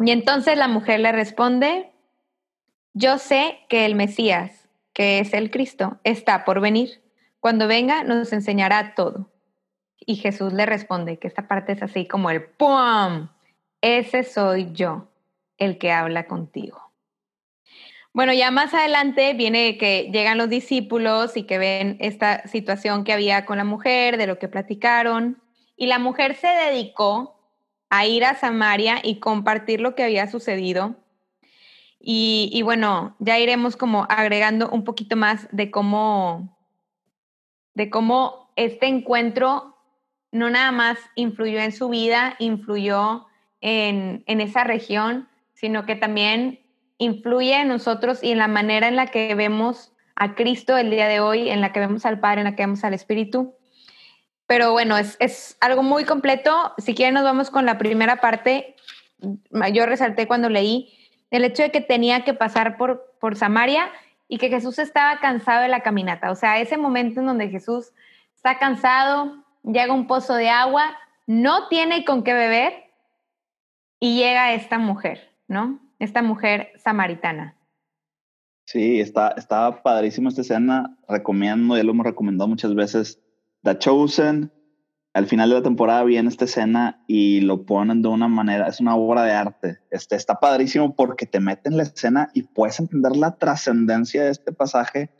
y 0.00 0.10
entonces 0.10 0.58
la 0.58 0.66
mujer 0.66 0.98
le 0.98 1.12
responde, 1.12 1.92
yo 2.94 3.18
sé 3.18 3.60
que 3.68 3.86
el 3.86 3.94
Mesías, 3.94 4.57
que 4.98 5.20
es 5.20 5.32
el 5.32 5.52
Cristo, 5.52 6.00
está 6.02 6.44
por 6.44 6.60
venir. 6.60 7.00
Cuando 7.38 7.68
venga 7.68 8.02
nos 8.02 8.32
enseñará 8.32 8.96
todo. 8.96 9.30
Y 9.96 10.16
Jesús 10.16 10.52
le 10.52 10.66
responde, 10.66 11.20
que 11.20 11.28
esta 11.28 11.46
parte 11.46 11.70
es 11.70 11.82
así 11.84 12.08
como 12.08 12.30
el 12.30 12.42
¡pum! 12.42 13.28
ese 13.80 14.24
soy 14.24 14.72
yo, 14.72 15.06
el 15.56 15.78
que 15.78 15.92
habla 15.92 16.26
contigo. 16.26 16.90
Bueno, 18.12 18.32
ya 18.32 18.50
más 18.50 18.74
adelante 18.74 19.34
viene 19.34 19.78
que 19.78 20.10
llegan 20.12 20.36
los 20.36 20.48
discípulos 20.48 21.36
y 21.36 21.44
que 21.44 21.58
ven 21.58 21.96
esta 22.00 22.48
situación 22.48 23.04
que 23.04 23.12
había 23.12 23.46
con 23.46 23.58
la 23.58 23.64
mujer, 23.64 24.16
de 24.16 24.26
lo 24.26 24.40
que 24.40 24.48
platicaron, 24.48 25.40
y 25.76 25.86
la 25.86 26.00
mujer 26.00 26.34
se 26.34 26.48
dedicó 26.48 27.38
a 27.88 28.04
ir 28.04 28.24
a 28.24 28.34
Samaria 28.34 28.98
y 29.00 29.20
compartir 29.20 29.80
lo 29.80 29.94
que 29.94 30.02
había 30.02 30.26
sucedido. 30.26 30.96
Y, 32.00 32.62
bueno, 32.62 33.16
ya 33.18 33.38
iremos 33.38 33.76
como 33.76 34.06
agregando 34.08 34.70
un 34.70 34.84
poquito 34.84 35.16
más 35.16 35.48
de 35.50 35.70
cómo, 35.70 36.56
de 37.74 37.90
cómo 37.90 38.52
este 38.56 38.86
encuentro 38.86 39.76
no 40.30 40.48
nada 40.48 40.72
más 40.72 40.98
influyó 41.16 41.60
en 41.60 41.72
su 41.72 41.88
vida, 41.88 42.36
influyó 42.38 43.26
en, 43.60 44.22
en 44.26 44.40
esa 44.40 44.64
región, 44.64 45.28
sino 45.54 45.86
que 45.86 45.96
también 45.96 46.60
influye 46.98 47.60
en 47.60 47.68
nosotros 47.68 48.22
y 48.22 48.30
en 48.32 48.38
la 48.38 48.48
manera 48.48 48.88
en 48.88 48.96
la 48.96 49.06
que 49.06 49.34
vemos 49.34 49.92
a 50.14 50.34
Cristo 50.34 50.76
el 50.76 50.90
día 50.90 51.08
de 51.08 51.20
hoy, 51.20 51.48
en 51.48 51.60
la 51.60 51.72
que 51.72 51.80
vemos 51.80 52.04
al 52.04 52.20
Padre, 52.20 52.40
en 52.40 52.44
la 52.44 52.56
que 52.56 52.62
vemos 52.62 52.84
al 52.84 52.94
Espíritu. 52.94 53.54
Pero 54.46 54.72
bueno, 54.72 54.96
es, 54.96 55.16
es 55.20 55.56
algo 55.60 55.82
muy 55.82 56.04
completo. 56.04 56.72
Si 56.78 56.94
quieren, 56.94 57.14
nos 57.14 57.24
vamos 57.24 57.50
con 57.50 57.66
la 57.66 57.78
primera 57.78 58.20
parte. 58.20 58.74
Yo 59.72 59.86
resalté 59.86 60.26
cuando 60.26 60.48
leí 60.48 60.97
el 61.30 61.44
hecho 61.44 61.62
de 61.62 61.70
que 61.70 61.80
tenía 61.80 62.24
que 62.24 62.34
pasar 62.34 62.76
por, 62.76 63.14
por 63.20 63.36
Samaria 63.36 63.90
y 64.28 64.38
que 64.38 64.48
Jesús 64.48 64.78
estaba 64.78 65.20
cansado 65.20 65.62
de 65.62 65.68
la 65.68 65.80
caminata. 65.80 66.30
O 66.30 66.34
sea, 66.34 66.60
ese 66.60 66.76
momento 66.76 67.20
en 67.20 67.26
donde 67.26 67.48
Jesús 67.48 67.92
está 68.34 68.58
cansado, 68.58 69.44
llega 69.64 69.92
un 69.92 70.06
pozo 70.06 70.34
de 70.34 70.48
agua, 70.48 70.96
no 71.26 71.68
tiene 71.68 72.04
con 72.04 72.22
qué 72.22 72.34
beber 72.34 72.72
y 74.00 74.16
llega 74.16 74.52
esta 74.52 74.78
mujer, 74.78 75.30
¿no? 75.48 75.80
esta 75.98 76.22
mujer 76.22 76.72
samaritana. 76.76 77.56
Sí, 78.66 79.00
está, 79.00 79.28
está 79.30 79.82
padrísimo 79.82 80.28
esta 80.28 80.42
escena. 80.42 80.96
Recomiendo, 81.08 81.76
ya 81.76 81.82
lo 81.82 81.92
hemos 81.92 82.06
recomendado 82.06 82.48
muchas 82.48 82.74
veces. 82.74 83.20
The 83.62 83.78
Chosen. 83.78 84.52
Al 85.18 85.26
final 85.26 85.48
de 85.48 85.56
la 85.56 85.62
temporada 85.62 86.04
viene 86.04 86.28
esta 86.28 86.44
escena 86.44 87.02
y 87.08 87.40
lo 87.40 87.66
ponen 87.66 88.02
de 88.02 88.08
una 88.08 88.28
manera, 88.28 88.68
es 88.68 88.78
una 88.78 88.94
obra 88.94 89.24
de 89.24 89.32
arte. 89.32 89.78
Este, 89.90 90.14
está 90.14 90.38
padrísimo 90.38 90.94
porque 90.94 91.26
te 91.26 91.40
meten 91.40 91.72
en 91.72 91.78
la 91.78 91.82
escena 91.82 92.30
y 92.34 92.42
puedes 92.44 92.78
entender 92.78 93.16
la 93.16 93.34
trascendencia 93.36 94.22
de 94.22 94.30
este 94.30 94.52
pasaje 94.52 95.10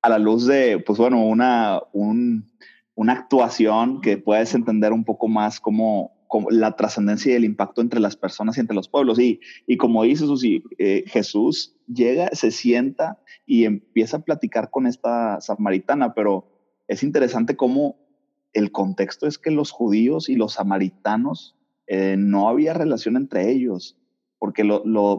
a 0.00 0.08
la 0.08 0.18
luz 0.18 0.46
de, 0.46 0.78
pues 0.78 0.98
bueno, 0.98 1.22
una, 1.22 1.82
un, 1.92 2.50
una 2.94 3.12
actuación 3.12 4.00
que 4.00 4.16
puedes 4.16 4.54
entender 4.54 4.94
un 4.94 5.04
poco 5.04 5.28
más 5.28 5.60
cómo, 5.60 6.16
la 6.48 6.74
trascendencia 6.74 7.34
y 7.34 7.36
el 7.36 7.44
impacto 7.44 7.82
entre 7.82 8.00
las 8.00 8.16
personas 8.16 8.56
y 8.56 8.60
entre 8.60 8.74
los 8.74 8.88
pueblos. 8.88 9.18
Y, 9.18 9.40
y 9.66 9.76
como 9.76 10.02
dice 10.04 10.24
Susi, 10.24 10.64
eh, 10.78 11.04
Jesús 11.08 11.76
llega, 11.86 12.30
se 12.32 12.50
sienta 12.50 13.20
y 13.44 13.66
empieza 13.66 14.16
a 14.16 14.24
platicar 14.24 14.70
con 14.70 14.86
esta 14.86 15.42
samaritana, 15.42 16.14
pero 16.14 16.48
es 16.88 17.02
interesante 17.02 17.54
cómo 17.54 18.05
el 18.52 18.72
contexto 18.72 19.26
es 19.26 19.38
que 19.38 19.50
los 19.50 19.70
judíos 19.70 20.28
y 20.28 20.36
los 20.36 20.54
samaritanos 20.54 21.56
eh, 21.86 22.16
no 22.18 22.48
había 22.48 22.74
relación 22.74 23.16
entre 23.16 23.50
ellos, 23.50 23.96
porque 24.38 24.64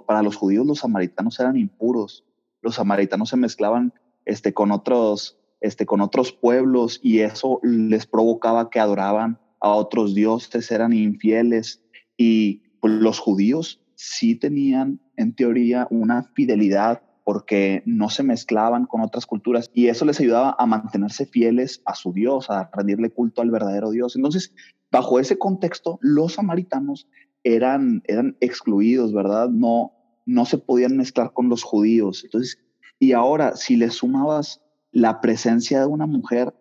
para 0.05 0.22
los 0.22 0.36
judíos 0.36 0.65
los 0.65 0.79
samaritanos 0.79 1.39
eran 1.39 1.57
impuros, 1.57 2.25
los 2.62 2.75
samaritanos 2.75 3.29
se 3.29 3.38
mezclaban 3.38 3.93
este, 4.25 4.53
con, 4.53 4.72
otros, 4.72 5.39
este, 5.62 5.86
con 5.86 6.01
otros 6.01 6.31
pueblos 6.34 7.00
y 7.01 7.19
eso 7.19 7.60
les 7.63 8.05
provocaba 8.05 8.69
que 8.69 8.79
adoraban 8.79 9.39
a 9.60 9.69
otros 9.69 10.13
dioses, 10.13 10.72
eran 10.72 10.93
infieles 10.93 11.81
y 12.17 12.63
los 12.84 13.19
judíos 13.19 13.81
sí 13.96 14.36
tenían 14.36 15.00
en 15.15 15.34
teoría 15.34 15.88
una 15.89 16.24
fidelidad 16.36 17.01
porque 17.27 17.84
no 17.86 18.10
se 18.10 18.24
mezclaban 18.24 18.86
con 18.86 19.01
otras 19.01 19.25
culturas 19.25 19.69
y 19.74 19.88
eso 19.88 20.05
les 20.05 20.17
ayudaba 20.22 20.55
a 20.57 20.65
mantenerse 20.65 21.25
fieles 21.25 21.81
a 21.84 21.93
su 21.93 22.13
Dios, 22.13 22.50
a 22.50 22.69
rendirle 22.72 23.10
culto 23.10 23.41
al 23.41 23.51
verdadero 23.51 23.91
Dios. 23.91 24.15
Entonces, 24.15 24.53
bajo 24.91 25.19
ese 25.19 25.38
contexto, 25.38 26.00
los 26.01 26.36
samaritanos 26.36 27.10
eran, 27.43 28.01
eran 28.05 28.38
excluidos, 28.39 29.12
¿verdad? 29.12 29.50
No, 29.50 29.91
no 30.25 30.46
se 30.46 30.57
podían 30.57 30.96
mezclar 30.96 31.34
con 31.34 31.50
los 31.50 31.63
judíos. 31.63 32.24
Entonces, 32.24 32.60
y 32.98 33.12
ahora, 33.12 33.57
si 33.57 33.75
le 33.75 33.89
sumabas 33.89 34.62
la 34.93 35.19
presencia 35.19 35.81
de 35.81 35.86
una 35.86 36.05
mujer, 36.05 36.55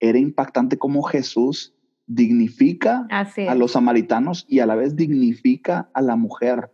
era 0.00 0.18
impactante 0.18 0.76
como 0.76 1.04
Jesús 1.04 1.72
dignifica 2.06 3.06
a 3.10 3.54
los 3.54 3.70
samaritanos 3.70 4.44
y 4.48 4.58
a 4.58 4.66
la 4.66 4.74
vez 4.74 4.96
dignifica 4.96 5.88
a 5.94 6.02
la 6.02 6.16
mujer, 6.16 6.72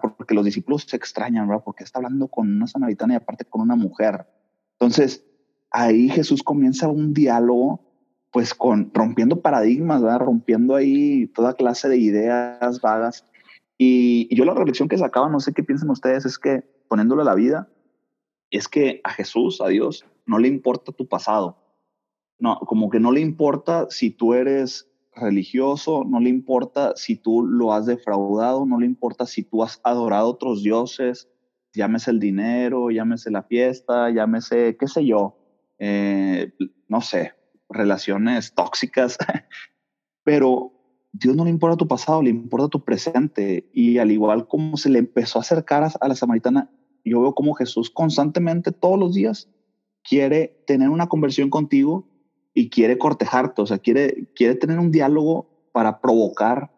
porque 0.00 0.34
los 0.34 0.44
discípulos 0.44 0.84
se 0.86 0.96
extrañan, 0.96 1.48
¿verdad? 1.48 1.62
porque 1.64 1.84
está 1.84 1.98
hablando 1.98 2.28
con 2.28 2.48
una 2.48 2.66
samaritana 2.66 3.14
y 3.14 3.16
aparte 3.16 3.44
con 3.44 3.62
una 3.62 3.76
mujer. 3.76 4.26
Entonces, 4.78 5.24
ahí 5.70 6.08
Jesús 6.08 6.42
comienza 6.42 6.88
un 6.88 7.14
diálogo, 7.14 7.80
pues 8.30 8.54
con 8.54 8.90
rompiendo 8.92 9.40
paradigmas, 9.40 10.02
¿verdad? 10.02 10.20
rompiendo 10.20 10.74
ahí 10.74 11.26
toda 11.28 11.54
clase 11.54 11.88
de 11.88 11.98
ideas 11.98 12.80
vagas. 12.80 13.24
Y, 13.78 14.34
yo 14.34 14.44
la 14.44 14.54
reflexión 14.54 14.88
que 14.88 14.98
sacaba, 14.98 15.28
no 15.28 15.40
sé 15.40 15.52
qué 15.52 15.62
piensan 15.62 15.90
ustedes, 15.90 16.26
es 16.26 16.38
que 16.38 16.64
poniéndolo 16.88 17.22
a 17.22 17.26
la 17.26 17.34
vida, 17.34 17.68
es 18.50 18.68
que 18.68 19.00
a 19.04 19.10
Jesús, 19.10 19.60
a 19.60 19.68
Dios, 19.68 20.04
no 20.26 20.38
le 20.38 20.48
importa 20.48 20.92
tu 20.92 21.06
pasado 21.06 21.58
no, 22.38 22.58
como 22.60 22.88
que 22.88 23.00
no 23.00 23.12
le 23.12 23.20
importa 23.20 23.86
si 23.90 24.10
tú 24.10 24.34
eres 24.34 24.87
religioso, 25.20 26.04
no 26.04 26.20
le 26.20 26.30
importa 26.30 26.94
si 26.96 27.16
tú 27.16 27.42
lo 27.42 27.72
has 27.72 27.86
defraudado, 27.86 28.66
no 28.66 28.78
le 28.78 28.86
importa 28.86 29.26
si 29.26 29.42
tú 29.42 29.62
has 29.62 29.80
adorado 29.84 30.26
a 30.26 30.30
otros 30.30 30.62
dioses, 30.62 31.28
llámese 31.74 32.10
el 32.10 32.20
dinero, 32.20 32.90
llámese 32.90 33.30
la 33.30 33.42
fiesta, 33.42 34.10
llámese, 34.10 34.76
qué 34.76 34.88
sé 34.88 35.04
yo, 35.04 35.36
eh, 35.78 36.52
no 36.88 37.00
sé, 37.00 37.34
relaciones 37.68 38.54
tóxicas, 38.54 39.18
pero 40.24 40.72
Dios 41.12 41.34
no 41.36 41.44
le 41.44 41.50
importa 41.50 41.76
tu 41.76 41.88
pasado, 41.88 42.22
le 42.22 42.30
importa 42.30 42.68
tu 42.68 42.84
presente. 42.84 43.68
Y 43.72 43.98
al 43.98 44.10
igual 44.10 44.46
como 44.46 44.76
se 44.76 44.90
le 44.90 44.98
empezó 44.98 45.38
a 45.38 45.42
acercar 45.42 45.88
a 46.00 46.08
la 46.08 46.14
samaritana, 46.14 46.70
yo 47.04 47.22
veo 47.22 47.34
como 47.34 47.54
Jesús 47.54 47.90
constantemente, 47.90 48.72
todos 48.72 48.98
los 48.98 49.14
días, 49.14 49.48
quiere 50.02 50.62
tener 50.66 50.90
una 50.90 51.08
conversión 51.08 51.50
contigo 51.50 52.06
y 52.58 52.70
quiere 52.70 52.98
cortejarte, 52.98 53.62
o 53.62 53.66
sea, 53.66 53.78
quiere, 53.78 54.26
quiere 54.34 54.56
tener 54.56 54.80
un 54.80 54.90
diálogo 54.90 55.48
para 55.70 56.00
provocar 56.00 56.72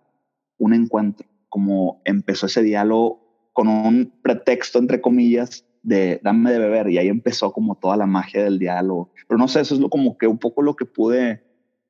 un 0.58 0.74
encuentro, 0.74 1.26
como 1.48 2.02
empezó 2.04 2.44
ese 2.44 2.62
diálogo 2.62 3.48
con 3.54 3.66
un 3.66 4.12
pretexto, 4.22 4.78
entre 4.78 5.00
comillas, 5.00 5.64
de 5.82 6.20
dame 6.22 6.52
de 6.52 6.58
beber, 6.58 6.90
y 6.90 6.98
ahí 6.98 7.08
empezó 7.08 7.50
como 7.54 7.76
toda 7.76 7.96
la 7.96 8.04
magia 8.04 8.44
del 8.44 8.58
diálogo. 8.58 9.10
Pero 9.26 9.38
no 9.38 9.48
sé, 9.48 9.62
eso 9.62 9.74
es 9.74 9.80
lo, 9.80 9.88
como 9.88 10.18
que 10.18 10.26
un 10.26 10.36
poco 10.36 10.60
lo 10.60 10.76
que 10.76 10.84
pude 10.84 11.42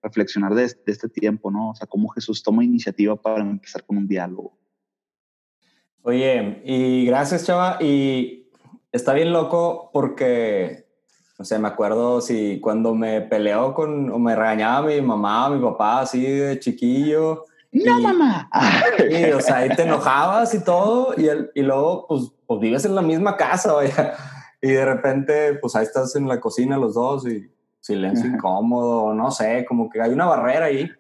reflexionar 0.05 0.55
de, 0.55 0.67
de 0.67 0.93
este 0.93 1.09
tiempo, 1.09 1.51
¿no? 1.51 1.71
O 1.71 1.75
sea, 1.75 1.89
cómo 1.89 2.11
Jesús 2.11 2.45
toma 2.45 2.63
iniciativa 2.63 3.17
para 3.21 3.43
empezar 3.43 3.85
con 3.85 3.97
un 3.97 4.07
diálogo. 4.07 4.57
Oye, 6.03 6.63
y 6.65 7.07
gracias, 7.07 7.45
Chava, 7.45 7.79
y 7.81 8.53
está 8.93 9.15
bien 9.15 9.33
loco 9.33 9.91
porque 9.93 10.90
no 11.41 11.45
sé, 11.47 11.59
me 11.59 11.69
acuerdo 11.69 12.21
si 12.21 12.61
cuando 12.61 12.95
me 12.95 13.23
peleó 13.23 13.73
con, 13.73 14.11
o 14.11 14.19
me 14.19 14.37
regañaba 14.37 14.87
mi 14.89 15.01
mamá, 15.01 15.49
mi 15.49 15.59
papá, 15.59 16.03
así 16.03 16.23
de 16.23 16.61
chiquillo. 16.61 17.47
No, 17.73 17.99
mamá. 17.99 18.51
Y, 19.11 19.31
o 19.31 19.41
sea, 19.41 19.57
ahí 19.57 19.71
te 19.71 19.85
enojabas 19.85 20.53
y 20.53 20.63
todo, 20.63 21.15
y, 21.17 21.29
el, 21.29 21.51
y 21.55 21.63
luego, 21.63 22.05
pues, 22.07 22.31
pues 22.47 22.61
vives 22.61 22.85
en 22.85 22.95
la 22.95 23.01
misma 23.01 23.39
casa, 23.39 23.73
vaya. 23.73 24.13
Y 24.61 24.69
de 24.69 24.85
repente, 24.85 25.55
pues 25.55 25.75
ahí 25.77 25.85
estás 25.85 26.15
en 26.15 26.29
la 26.29 26.39
cocina 26.41 26.77
los 26.77 26.93
dos 26.93 27.27
y 27.27 27.51
silencio 27.81 28.29
incómodo, 28.29 29.15
no 29.15 29.31
sé, 29.31 29.65
como 29.67 29.89
que 29.89 30.03
hay 30.03 30.11
una 30.11 30.27
barrera 30.27 30.67
ahí. 30.67 30.91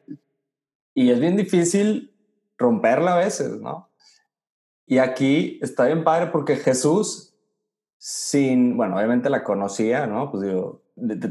Y 0.95 1.11
es 1.11 1.21
bien 1.21 1.37
difícil 1.37 2.17
romperla 2.57 3.13
a 3.13 3.19
veces, 3.19 3.61
¿no? 3.61 3.91
Y 4.87 4.97
aquí 4.97 5.59
está 5.61 5.85
bien 5.85 6.03
padre 6.03 6.29
porque 6.29 6.57
Jesús 6.57 7.30
sin, 8.03 8.79
bueno, 8.79 8.97
obviamente 8.97 9.29
la 9.29 9.45
conocía, 9.45 10.07
¿no? 10.07 10.31
Pues 10.31 10.43
digo, 10.43 10.81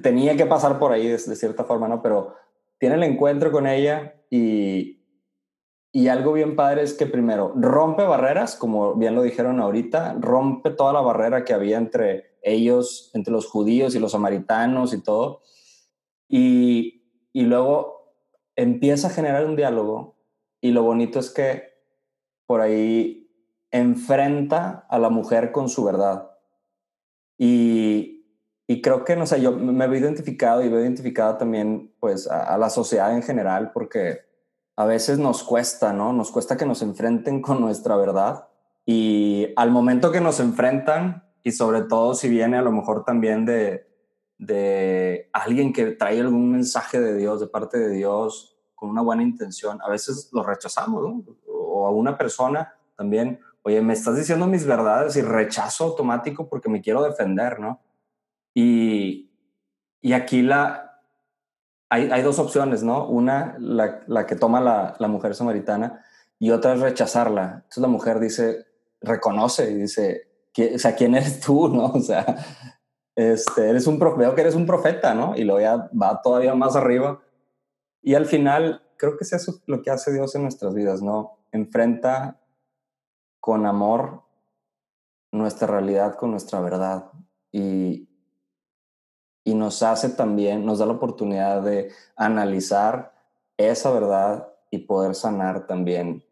tenía 0.03 0.37
que 0.37 0.45
pasar 0.45 0.77
por 0.77 0.91
ahí 0.91 1.07
de, 1.07 1.17
cierta 1.17 1.63
forma, 1.63 1.87
¿no? 1.87 2.03
Pero 2.03 2.35
tiene 2.77 2.93
el 2.93 3.03
encuentro 3.03 3.51
con 3.51 3.65
ella 3.65 4.21
y, 4.29 5.03
y 5.91 6.07
algo 6.09 6.31
bien 6.33 6.55
padre 6.55 6.83
es 6.83 6.93
que 6.93 7.07
primero 7.07 7.53
rompe 7.55 8.03
barreras, 8.03 8.55
como 8.55 8.93
bien 8.93 9.15
lo 9.15 9.23
dijeron 9.23 9.59
ahorita, 9.59 10.17
rompe 10.19 10.69
toda 10.69 10.93
la 10.93 11.01
barrera 11.01 11.43
que 11.43 11.55
había 11.55 11.79
entre 11.79 12.37
ellos, 12.43 13.09
entre 13.15 13.33
los 13.33 13.47
judíos 13.47 13.95
y 13.95 13.99
los 13.99 14.11
samaritanos 14.11 14.93
y 14.93 15.01
todo. 15.01 15.41
Y, 16.27 17.03
y 17.33 17.45
luego 17.45 18.13
empieza 18.55 19.07
a 19.07 19.11
generar 19.11 19.43
un 19.43 19.55
diálogo 19.55 20.19
y 20.61 20.69
lo 20.69 20.83
bonito 20.83 21.17
es 21.17 21.31
que 21.31 21.63
por 22.45 22.61
ahí 22.61 23.27
enfrenta 23.71 24.85
a 24.87 24.99
la 24.99 25.09
mujer 25.09 25.51
con 25.51 25.67
su 25.67 25.83
verdad. 25.83 26.29
Y, 27.39 28.27
y 28.67 28.81
creo 28.81 29.05
que, 29.05 29.15
no 29.15 29.25
sé, 29.25 29.41
yo 29.41 29.53
me 29.53 29.87
veo 29.87 29.99
identificado 29.99 30.61
y 30.61 30.69
veo 30.69 30.81
identificado 30.81 31.37
también, 31.37 31.95
pues, 31.99 32.27
a, 32.27 32.55
la 32.57 32.69
sociedad 32.69 33.15
en 33.15 33.23
general, 33.23 33.71
porque 33.73 34.19
a 34.75 34.85
veces 34.85 35.17
nos 35.17 35.43
cuesta, 35.43 35.93
¿no? 35.93 36.13
Nos 36.13 36.31
cuesta 36.31 36.57
que 36.57 36.65
nos 36.65 36.83
enfrenten 36.83 37.41
con 37.41 37.61
nuestra 37.61 37.95
verdad 37.95 38.47
y 38.85 39.47
al 39.55 39.71
momento 39.71 40.11
que 40.11 40.21
nos 40.21 40.39
enfrentan, 40.39 41.23
y 41.41 41.51
sobre 41.53 41.81
todo 41.83 42.13
si 42.13 42.27
viene 42.27 42.57
a 42.57 42.61
lo 42.61 42.71
mejor 42.71 43.05
también 43.05 43.45
de, 43.45 43.87
de 44.37 45.29
alguien 45.31 45.71
que 45.73 45.91
trae 45.91 46.19
algún 46.19 46.51
mensaje 46.51 46.99
de 46.99 47.15
Dios, 47.15 47.39
de 47.39 47.47
parte 47.47 47.79
de 47.79 47.89
Dios, 47.89 48.57
con 48.75 48.89
una 48.89 49.01
buena 49.01 49.23
intención, 49.23 49.79
a 49.81 49.89
veces 49.89 50.29
lo 50.31 50.43
rechazamos, 50.43 51.03
¿no? 51.03 51.23
O 51.47 51.87
a 51.87 51.91
una 51.91 52.17
persona 52.17 52.73
también, 52.95 53.39
oye, 53.63 53.81
me 53.81 53.93
estás 53.93 54.15
diciendo 54.15 54.47
mis 54.47 54.65
verdades 54.65 55.15
y 55.15 55.21
rechazo 55.21 55.85
automático 55.85 56.49
porque 56.49 56.69
me 56.69 56.81
quiero 56.81 57.03
defender, 57.03 57.59
¿no? 57.59 57.81
Y, 58.53 59.31
y 60.01 60.13
aquí 60.13 60.41
la, 60.41 61.01
hay, 61.89 62.09
hay, 62.11 62.21
dos 62.21 62.39
opciones, 62.39 62.83
¿no? 62.83 63.07
Una, 63.07 63.55
la, 63.59 64.01
la 64.07 64.25
que 64.25 64.35
toma 64.35 64.61
la, 64.61 64.95
la, 64.99 65.07
mujer 65.07 65.35
samaritana 65.35 66.03
y 66.39 66.51
otra 66.51 66.73
es 66.73 66.79
rechazarla. 66.79 67.53
Entonces 67.55 67.81
la 67.81 67.87
mujer 67.87 68.19
dice, 68.19 68.65
reconoce 69.01 69.71
y 69.71 69.75
dice, 69.75 70.29
o 70.75 70.79
sea, 70.79 70.95
¿quién 70.95 71.15
eres 71.15 71.39
tú, 71.39 71.67
no? 71.67 71.85
O 71.93 72.01
sea, 72.01 72.25
este, 73.15 73.69
eres 73.69 73.87
un 73.87 73.99
veo 73.99 74.33
que 74.33 74.41
eres 74.41 74.55
un 74.55 74.65
profeta, 74.65 75.13
¿no? 75.13 75.35
Y 75.35 75.43
luego 75.43 75.59
ya 75.59 75.89
va 75.91 76.21
todavía 76.21 76.55
más 76.55 76.75
arriba. 76.75 77.21
Y 78.01 78.15
al 78.15 78.25
final, 78.25 78.81
creo 78.97 79.17
que 79.17 79.25
es 79.25 79.33
eso 79.33 79.61
lo 79.65 79.81
que 79.81 79.91
hace 79.91 80.13
Dios 80.13 80.35
en 80.35 80.43
nuestras 80.43 80.73
vidas, 80.73 81.01
¿no? 81.01 81.39
Enfrenta 81.51 82.38
con 83.39 83.65
amor 83.65 84.23
nuestra 85.31 85.67
realidad 85.67 86.15
con 86.15 86.31
nuestra 86.31 86.59
verdad. 86.59 87.11
Y, 87.51 88.07
y 89.43 89.55
nos 89.55 89.83
hace 89.83 90.09
también, 90.09 90.65
nos 90.65 90.79
da 90.79 90.85
la 90.85 90.93
oportunidad 90.93 91.61
de 91.61 91.91
analizar 92.15 93.13
esa 93.57 93.91
verdad 93.91 94.47
y 94.71 94.79
poder 94.79 95.15
sanar 95.15 95.67
también 95.67 96.23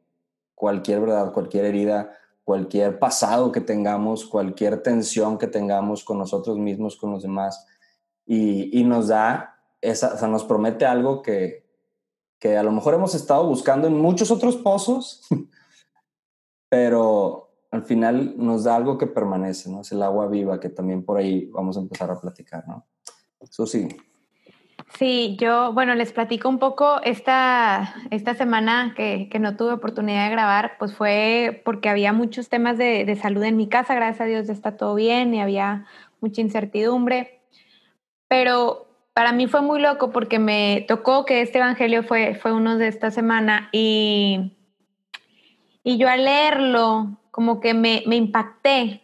cualquier 0.55 1.01
verdad, 1.01 1.33
cualquier 1.33 1.65
herida, 1.65 2.13
cualquier 2.43 2.99
pasado 2.99 3.51
que 3.51 3.61
tengamos, 3.61 4.25
cualquier 4.25 4.81
tensión 4.81 5.37
que 5.37 5.47
tengamos 5.47 6.03
con 6.03 6.17
nosotros 6.17 6.57
mismos, 6.57 6.95
con 6.95 7.11
los 7.11 7.23
demás. 7.23 7.65
Y, 8.25 8.79
y 8.79 8.83
nos 8.83 9.07
da, 9.07 9.55
esa, 9.81 10.13
o 10.13 10.17
sea, 10.17 10.27
nos 10.27 10.43
promete 10.43 10.85
algo 10.85 11.21
que, 11.21 11.65
que 12.39 12.57
a 12.57 12.63
lo 12.63 12.71
mejor 12.71 12.93
hemos 12.93 13.15
estado 13.15 13.47
buscando 13.47 13.87
en 13.87 13.97
muchos 13.97 14.31
otros 14.31 14.55
pozos, 14.57 15.21
pero 16.69 17.51
al 17.71 17.83
final 17.83 18.33
nos 18.37 18.63
da 18.63 18.75
algo 18.75 18.97
que 18.97 19.07
permanece, 19.07 19.69
¿no? 19.69 19.81
Es 19.81 19.91
el 19.91 20.01
agua 20.01 20.27
viva 20.27 20.59
que 20.59 20.69
también 20.69 21.03
por 21.03 21.17
ahí 21.17 21.45
vamos 21.51 21.77
a 21.77 21.81
empezar 21.81 22.09
a 22.11 22.19
platicar, 22.19 22.67
¿no? 22.67 22.85
Eso 23.39 23.65
sí. 23.65 23.87
Sí, 24.97 25.37
yo, 25.39 25.73
bueno, 25.73 25.95
les 25.95 26.13
platico 26.13 26.47
un 26.47 26.59
poco 26.59 27.01
esta, 27.03 27.93
esta 28.09 28.35
semana 28.35 28.93
que, 28.95 29.27
que, 29.29 29.37
no 29.37 29.57
tuve 29.57 29.73
oportunidad 29.73 30.25
de 30.25 30.31
grabar, 30.31 30.77
pues 30.79 30.95
fue 30.95 31.61
porque 31.65 31.89
había 31.89 32.13
muchos 32.13 32.47
temas 32.47 32.77
de, 32.77 33.03
de, 33.03 33.15
salud 33.15 33.43
en 33.43 33.57
mi 33.57 33.67
casa, 33.67 33.95
gracias 33.95 34.21
a 34.21 34.25
Dios 34.25 34.49
está 34.49 34.77
todo 34.77 34.95
bien 34.95 35.33
y 35.33 35.41
había 35.41 35.85
mucha 36.21 36.41
incertidumbre, 36.41 37.41
pero 38.29 38.87
para 39.13 39.33
mí 39.33 39.47
fue 39.47 39.61
muy 39.61 39.81
loco 39.81 40.11
porque 40.11 40.39
me 40.39 40.85
tocó 40.87 41.25
que 41.25 41.41
este 41.41 41.57
evangelio 41.57 42.03
fue, 42.03 42.35
fue 42.35 42.53
uno 42.53 42.77
de 42.77 42.87
esta 42.87 43.11
semana 43.11 43.69
y, 43.73 44.56
y 45.87 45.97
yo 45.97 46.09
al 46.09 46.25
leerlo 46.25 47.17
como 47.31 47.61
que 47.61 47.73
me, 47.73 48.03
impacté 48.07 49.03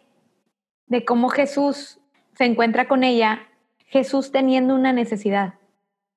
de 0.86 1.02
cómo 1.06 1.30
Jesús 1.30 1.98
se 2.34 2.44
encuentra 2.44 2.88
con 2.88 3.04
ella, 3.04 3.48
Jesús 3.86 4.30
teniendo 4.30 4.74
una 4.74 4.92
necesidad. 4.92 5.54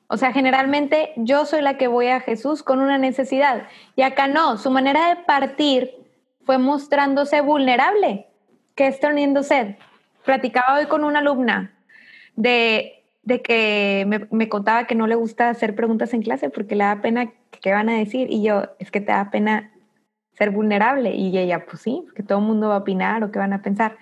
O 0.08 0.18
sea, 0.18 0.34
generalmente 0.34 1.14
yo 1.16 1.46
soy 1.46 1.62
la 1.62 1.78
que 1.78 1.88
voy 1.88 2.08
a 2.08 2.20
Jesús 2.20 2.64
con 2.64 2.82
una 2.82 2.98
necesidad. 2.98 3.70
Y 3.96 4.02
acá 4.02 4.28
no, 4.28 4.58
su 4.58 4.70
manera 4.70 5.08
de 5.08 5.24
partir 5.24 5.90
fue 6.44 6.58
mostrándose 6.58 7.40
vulnerable, 7.40 8.28
que 8.76 8.88
está 8.88 9.08
teniendo 9.08 9.44
sed. 9.44 9.76
Platicaba 10.26 10.80
hoy 10.80 10.88
con 10.88 11.06
una 11.06 11.20
alumna 11.20 11.78
de, 12.36 13.06
de 13.24 13.42
que 13.42 14.04
me, 14.06 14.28
me, 14.32 14.50
contaba 14.50 14.86
que 14.86 14.96
no 14.96 15.08
le 15.08 15.16
gusta 15.16 15.48
hacer 15.48 15.76
preguntas 15.76 16.14
en 16.14 16.24
clase 16.24 16.50
porque 16.50 16.76
le 16.76 16.84
da 16.84 17.02
pena 17.02 17.32
qué 17.62 17.72
van 17.72 17.88
a 17.88 17.98
decir. 17.98 18.28
Y 18.30 18.44
yo, 18.44 18.64
es 18.80 18.92
que 18.92 19.00
te 19.00 19.14
da 19.14 19.32
pena 19.32 19.72
ser 20.38 20.52
vulnerable. 20.52 21.16
Y 21.16 21.38
ella, 21.38 21.66
pues 21.66 21.82
sí, 21.82 22.06
que 22.16 22.24
todo 22.24 22.40
el 22.40 22.46
mundo 22.46 22.70
va 22.70 22.76
a 22.76 22.80
opinar 22.80 23.24
o 23.24 23.32
qué 23.32 23.40
van 23.40 23.54
a 23.54 23.62
pensar. 23.62 23.98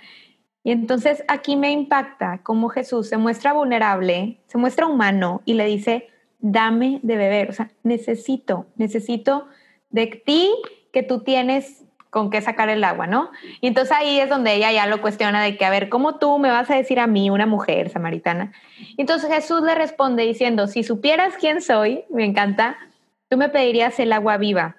Y 0.63 0.71
entonces 0.71 1.23
aquí 1.27 1.55
me 1.55 1.71
impacta 1.71 2.39
cómo 2.43 2.69
Jesús 2.69 3.07
se 3.07 3.17
muestra 3.17 3.53
vulnerable, 3.53 4.39
se 4.47 4.57
muestra 4.57 4.87
humano 4.87 5.41
y 5.45 5.53
le 5.53 5.65
dice, 5.65 6.09
dame 6.39 6.99
de 7.03 7.17
beber, 7.17 7.49
o 7.49 7.53
sea, 7.53 7.69
necesito, 7.83 8.65
necesito 8.75 9.47
de 9.89 10.07
ti 10.07 10.49
que 10.91 11.03
tú 11.03 11.19
tienes 11.23 11.83
con 12.09 12.29
qué 12.29 12.41
sacar 12.41 12.69
el 12.69 12.83
agua, 12.83 13.07
¿no? 13.07 13.29
Y 13.61 13.67
entonces 13.67 13.95
ahí 13.95 14.19
es 14.19 14.29
donde 14.29 14.53
ella 14.53 14.71
ya 14.71 14.87
lo 14.87 15.01
cuestiona 15.01 15.43
de 15.43 15.57
que, 15.57 15.65
a 15.65 15.69
ver, 15.69 15.89
¿cómo 15.89 16.15
tú 16.17 16.39
me 16.39 16.49
vas 16.49 16.71
a 16.71 16.75
decir 16.75 16.99
a 16.99 17.07
mí, 17.07 17.29
una 17.29 17.45
mujer 17.45 17.89
samaritana? 17.89 18.53
Entonces 18.97 19.29
Jesús 19.31 19.61
le 19.61 19.75
responde 19.75 20.23
diciendo, 20.23 20.67
si 20.67 20.83
supieras 20.83 21.35
quién 21.39 21.61
soy, 21.61 22.05
me 22.09 22.23
encanta, 22.25 22.77
tú 23.27 23.37
me 23.37 23.49
pedirías 23.49 23.99
el 23.99 24.13
agua 24.13 24.37
viva. 24.37 24.77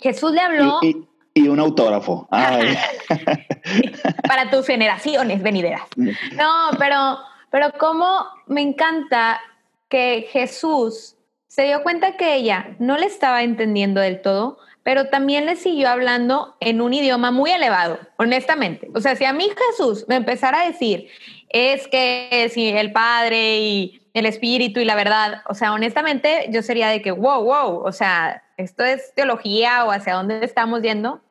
Jesús 0.00 0.32
le 0.32 0.40
habló... 0.40 0.78
Y, 0.82 0.88
y, 0.88 1.08
y 1.34 1.48
un 1.48 1.60
autógrafo. 1.60 2.28
Ay. 2.30 2.76
para 4.28 4.50
tus 4.50 4.66
generaciones 4.66 5.42
venideras. 5.42 5.82
No, 5.96 6.70
pero, 6.78 7.18
pero 7.50 7.72
cómo 7.78 8.26
me 8.46 8.62
encanta 8.62 9.40
que 9.88 10.28
Jesús 10.30 11.16
se 11.46 11.62
dio 11.64 11.82
cuenta 11.82 12.16
que 12.16 12.34
ella 12.34 12.76
no 12.78 12.98
le 12.98 13.06
estaba 13.06 13.42
entendiendo 13.42 14.00
del 14.00 14.20
todo, 14.20 14.58
pero 14.82 15.08
también 15.08 15.46
le 15.46 15.56
siguió 15.56 15.88
hablando 15.88 16.56
en 16.60 16.80
un 16.80 16.94
idioma 16.94 17.30
muy 17.30 17.50
elevado, 17.50 17.98
honestamente. 18.16 18.88
O 18.94 19.00
sea, 19.00 19.16
si 19.16 19.24
a 19.24 19.32
mí 19.32 19.50
Jesús 19.68 20.04
me 20.08 20.16
empezara 20.16 20.62
a 20.62 20.66
decir, 20.66 21.08
es 21.48 21.88
que 21.88 22.50
si 22.52 22.68
el 22.68 22.92
Padre 22.92 23.58
y 23.58 24.02
el 24.14 24.26
Espíritu 24.26 24.80
y 24.80 24.84
la 24.84 24.94
verdad, 24.94 25.42
o 25.48 25.54
sea, 25.54 25.72
honestamente 25.72 26.48
yo 26.50 26.62
sería 26.62 26.88
de 26.88 27.02
que, 27.02 27.10
wow, 27.10 27.42
wow, 27.42 27.82
o 27.84 27.92
sea, 27.92 28.42
esto 28.58 28.84
es 28.84 29.14
teología 29.14 29.84
o 29.84 29.90
hacia 29.90 30.14
dónde 30.14 30.44
estamos 30.44 30.82
yendo. 30.82 31.22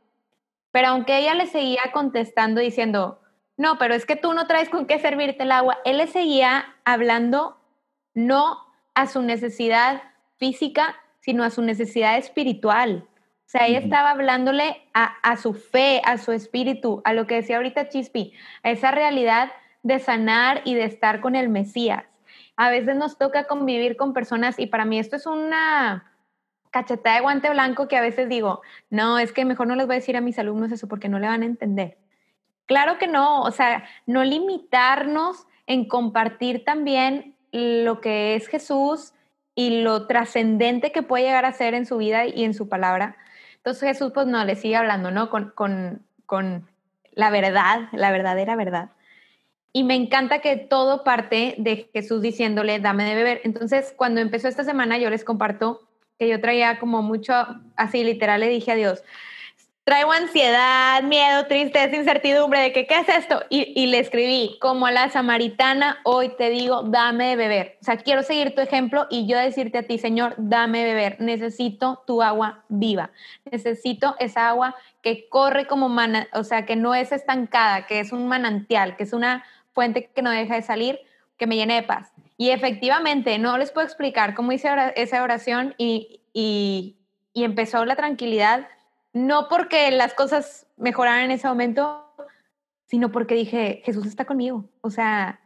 Pero 0.72 0.88
aunque 0.88 1.20
ella 1.20 1.36
le 1.36 1.46
seguía 1.46 1.92
contestando 1.94 2.62
diciendo, 2.62 3.22
no, 3.58 3.78
pero 3.78 3.94
es 3.94 4.06
que 4.06 4.16
tú 4.16 4.34
no 4.34 4.48
traes 4.48 4.70
con 4.70 4.88
qué 4.88 4.98
servirte 4.98 5.44
el 5.44 5.52
agua, 5.52 5.78
él 5.86 5.98
le 5.98 6.08
seguía 6.08 6.76
hablando 6.86 7.58
no 8.14 8.58
a 8.96 9.08
su 9.08 9.22
necesidad 9.22 10.02
física, 10.38 10.96
sino 11.20 11.44
a 11.44 11.50
su 11.50 11.62
necesidad 11.62 12.18
espiritual. 12.18 13.06
O 13.46 13.50
sea, 13.50 13.68
ella 13.68 13.80
estaba 13.80 14.12
hablándole 14.12 14.88
a, 14.94 15.06
a, 15.22 15.38
su 15.38 15.54
fe, 15.54 16.02
a 16.06 16.18
su 16.18 16.32
espíritu, 16.32 17.02
a 17.06 17.14
lo 17.14 17.28
que 17.28 17.36
decía 17.36 17.58
ahorita 17.58 17.90
Chispi, 17.90 18.34
a 18.64 18.72
esa 18.72 18.92
realidad 18.92 19.52
de 19.84 20.00
sanar 20.00 20.62
y 20.64 20.76
de 20.76 20.86
estar 20.86 21.20
con 21.20 21.36
el 21.36 21.50
Mesías. 21.50 22.06
A 22.56 22.70
veces 22.70 22.96
nos 22.96 23.18
toca 23.18 23.46
convivir 23.48 23.98
con 23.98 24.14
personas 24.14 24.60
y 24.60 24.68
para 24.68 24.86
mí 24.86 25.00
esto 25.00 25.16
es 25.16 25.26
una, 25.26 26.12
cachetada 26.82 27.16
de 27.16 27.22
guante 27.22 27.50
blanco 27.50 27.88
que 27.88 27.98
a 27.98 28.02
veces 28.02 28.30
digo, 28.30 28.62
no, 28.90 29.20
es 29.20 29.32
que 29.32 29.46
mejor 29.46 29.68
no 29.68 29.76
les 29.76 29.88
voy 29.88 29.96
a 29.96 30.00
decir 30.00 30.18
a 30.18 30.22
mis 30.22 30.40
alumnos 30.40 30.72
eso 30.72 30.88
porque 30.88 31.10
no 31.10 31.20
le 31.20 31.28
van 31.28 31.42
a 31.42 31.46
entender. 31.46 31.98
Claro 32.66 32.98
que 32.98 33.08
no, 33.08 33.42
o 33.42 33.52
sea, 33.52 33.86
no 34.06 34.24
limitarnos 34.24 35.48
en 35.66 35.88
compartir 35.88 36.64
también 36.64 37.36
lo 37.52 38.02
que 38.02 38.36
es 38.36 38.48
Jesús 38.48 39.14
y 39.56 39.82
lo 39.82 40.06
trascendente 40.06 40.92
que 40.92 41.02
puede 41.02 41.24
llegar 41.24 41.46
a 41.46 41.52
ser 41.54 41.74
en 41.74 41.86
su 41.86 41.98
vida 41.98 42.26
y 42.26 42.44
en 42.44 42.54
su 42.54 42.70
palabra. 42.70 43.18
Entonces 43.56 43.90
Jesús 43.90 44.12
pues 44.14 44.28
no, 44.28 44.44
le 44.46 44.56
sigue 44.56 44.76
hablando, 44.76 45.12
¿no? 45.12 45.30
Con, 45.30 45.52
con, 45.56 46.06
con 46.26 46.70
la 47.14 47.30
verdad, 47.30 47.90
la 47.92 48.12
verdadera 48.12 48.56
verdad. 48.56 48.92
Y 49.74 49.84
me 49.84 49.96
encanta 49.96 50.40
que 50.40 50.58
todo 50.58 51.04
parte 51.04 51.56
de 51.58 51.90
Jesús 51.94 52.22
diciéndole, 52.22 52.80
dame 52.80 53.06
de 53.06 53.16
beber. 53.16 53.42
Entonces, 53.44 53.94
cuando 53.96 54.22
empezó 54.22 54.48
esta 54.48 54.64
semana, 54.64 54.98
yo 54.98 55.10
les 55.10 55.24
comparto 55.24 55.87
que 56.18 56.28
yo 56.28 56.42
traía 56.42 56.80
como 56.80 57.02
mucho, 57.02 57.34
así 57.76 58.04
literal 58.04 58.40
le 58.40 58.50
dije 58.50 58.72
a 58.72 58.76
Dios, 58.76 59.04
traigo 59.88 60.12
ansiedad, 60.12 61.02
miedo, 61.04 61.46
tristeza, 61.46 61.96
incertidumbre 61.96 62.60
de 62.60 62.74
que 62.74 62.88
qué 62.88 63.00
es 63.00 63.08
esto. 63.08 63.42
Y, 63.50 63.72
y, 63.74 63.88
le 63.88 64.00
escribí, 64.00 64.58
como 64.60 64.86
a 64.86 64.92
la 64.92 65.10
samaritana, 65.10 66.00
hoy 66.04 66.28
te 66.38 66.50
digo, 66.50 66.84
dame 66.84 67.30
de 67.30 67.36
beber. 67.38 67.78
O 67.80 67.86
sea, 67.86 67.96
quiero 67.96 68.22
seguir 68.22 68.54
tu 68.54 68.60
ejemplo 68.60 69.08
y 69.10 69.28
yo 69.28 69.38
decirte 69.38 69.78
a 69.78 69.84
ti, 69.84 69.98
Señor, 69.98 70.36
dame 70.38 70.80
de 70.80 70.94
beber. 70.94 71.22
Necesito 71.22 72.04
tu 72.06 72.22
agua 72.22 72.66
viva. 72.68 73.12
Necesito 73.50 74.18
esa 74.20 74.50
agua 74.50 74.76
que 75.02 75.30
corre 75.30 75.68
como 75.68 75.88
mana, 75.88 76.28
o 76.34 76.44
sea, 76.44 76.66
que 76.66 76.76
no 76.76 76.94
es 76.94 77.14
estancada, 77.14 77.86
que 77.86 78.02
es 78.02 78.12
un 78.12 78.28
manantial, 78.28 78.98
que 78.98 79.04
es 79.04 79.14
una 79.14 79.46
fuente 79.72 80.10
que 80.14 80.22
no 80.22 80.32
deja 80.32 80.56
de 80.56 80.64
salir, 80.64 81.00
que 81.38 81.48
me 81.48 81.56
llene 81.56 81.76
de 81.76 81.84
paz. 81.84 82.12
Y 82.38 82.52
efectivamente, 82.52 83.40
no 83.40 83.58
les 83.58 83.72
puedo 83.72 83.86
explicar 83.86 84.36
cómo 84.36 84.52
hice 84.52 84.70
esa 84.96 85.24
oración 85.24 85.74
y, 85.78 86.22
y, 86.34 86.98
y 87.34 87.44
empezó 87.44 87.84
la 87.84 87.96
tranquilidad, 87.96 88.68
no 89.12 89.48
porque 89.50 89.90
las 89.90 90.14
cosas 90.14 90.68
mejoraran 90.78 91.26
en 91.26 91.32
ese 91.32 91.48
momento, 91.48 92.14
sino 92.86 93.12
porque 93.12 93.36
dije, 93.36 93.82
Jesús 93.84 94.06
está 94.06 94.26
conmigo. 94.26 94.70
O 94.82 94.92
sea, 94.92 95.40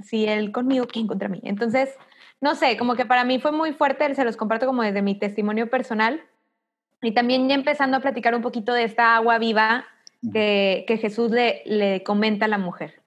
si 0.00 0.26
Él 0.26 0.52
conmigo, 0.52 0.86
¿quién 0.86 1.06
contra 1.06 1.28
mí? 1.28 1.40
Entonces, 1.42 1.96
no 2.40 2.54
sé, 2.54 2.76
como 2.76 2.96
que 2.96 3.06
para 3.06 3.24
mí 3.24 3.38
fue 3.38 3.52
muy 3.52 3.72
fuerte, 3.72 4.14
se 4.14 4.24
los 4.24 4.36
comparto 4.36 4.66
como 4.66 4.82
desde 4.82 5.02
mi 5.02 5.18
testimonio 5.18 5.70
personal. 5.70 6.22
Y 7.00 7.12
también 7.12 7.48
ya 7.48 7.54
empezando 7.54 7.96
a 7.96 8.00
platicar 8.00 8.34
un 8.34 8.42
poquito 8.42 8.72
de 8.72 8.84
esta 8.84 9.16
agua 9.16 9.38
viva 9.38 9.84
que, 10.32 10.84
que 10.86 10.96
Jesús 10.98 11.30
le, 11.30 11.62
le 11.66 12.02
comenta 12.02 12.46
a 12.46 12.48
la 12.48 12.58
mujer. 12.58 13.03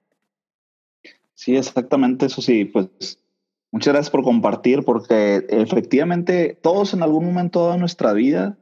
Sí, 1.38 1.56
exactamente, 1.56 2.26
eso 2.26 2.42
sí, 2.42 2.64
pues 2.64 3.22
muchas 3.70 3.94
gracias 3.94 4.10
por 4.10 4.24
compartir, 4.24 4.82
porque 4.82 5.46
efectivamente 5.50 6.58
todos 6.60 6.94
en 6.94 7.02
algún 7.04 7.26
momento 7.26 7.70
de 7.70 7.78
nuestra 7.78 8.12
vida 8.12 8.58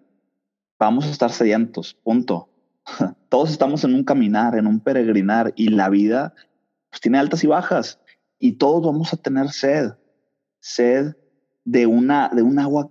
vamos 0.78 1.06
a 1.06 1.10
estar 1.10 1.32
sedientos, 1.32 1.94
punto. 1.94 2.50
Todos 3.30 3.50
estamos 3.50 3.82
en 3.84 3.94
un 3.94 4.04
caminar, 4.04 4.58
en 4.58 4.66
un 4.66 4.80
peregrinar, 4.80 5.54
y 5.56 5.68
la 5.68 5.88
vida 5.88 6.34
pues, 6.90 7.00
tiene 7.00 7.16
altas 7.16 7.42
y 7.44 7.46
bajas, 7.46 7.98
y 8.38 8.52
todos 8.58 8.84
vamos 8.84 9.10
a 9.14 9.16
tener 9.16 9.48
sed, 9.52 9.92
sed 10.60 11.16
de 11.64 11.86
una, 11.86 12.28
de 12.28 12.42
un 12.42 12.58
agua 12.58 12.90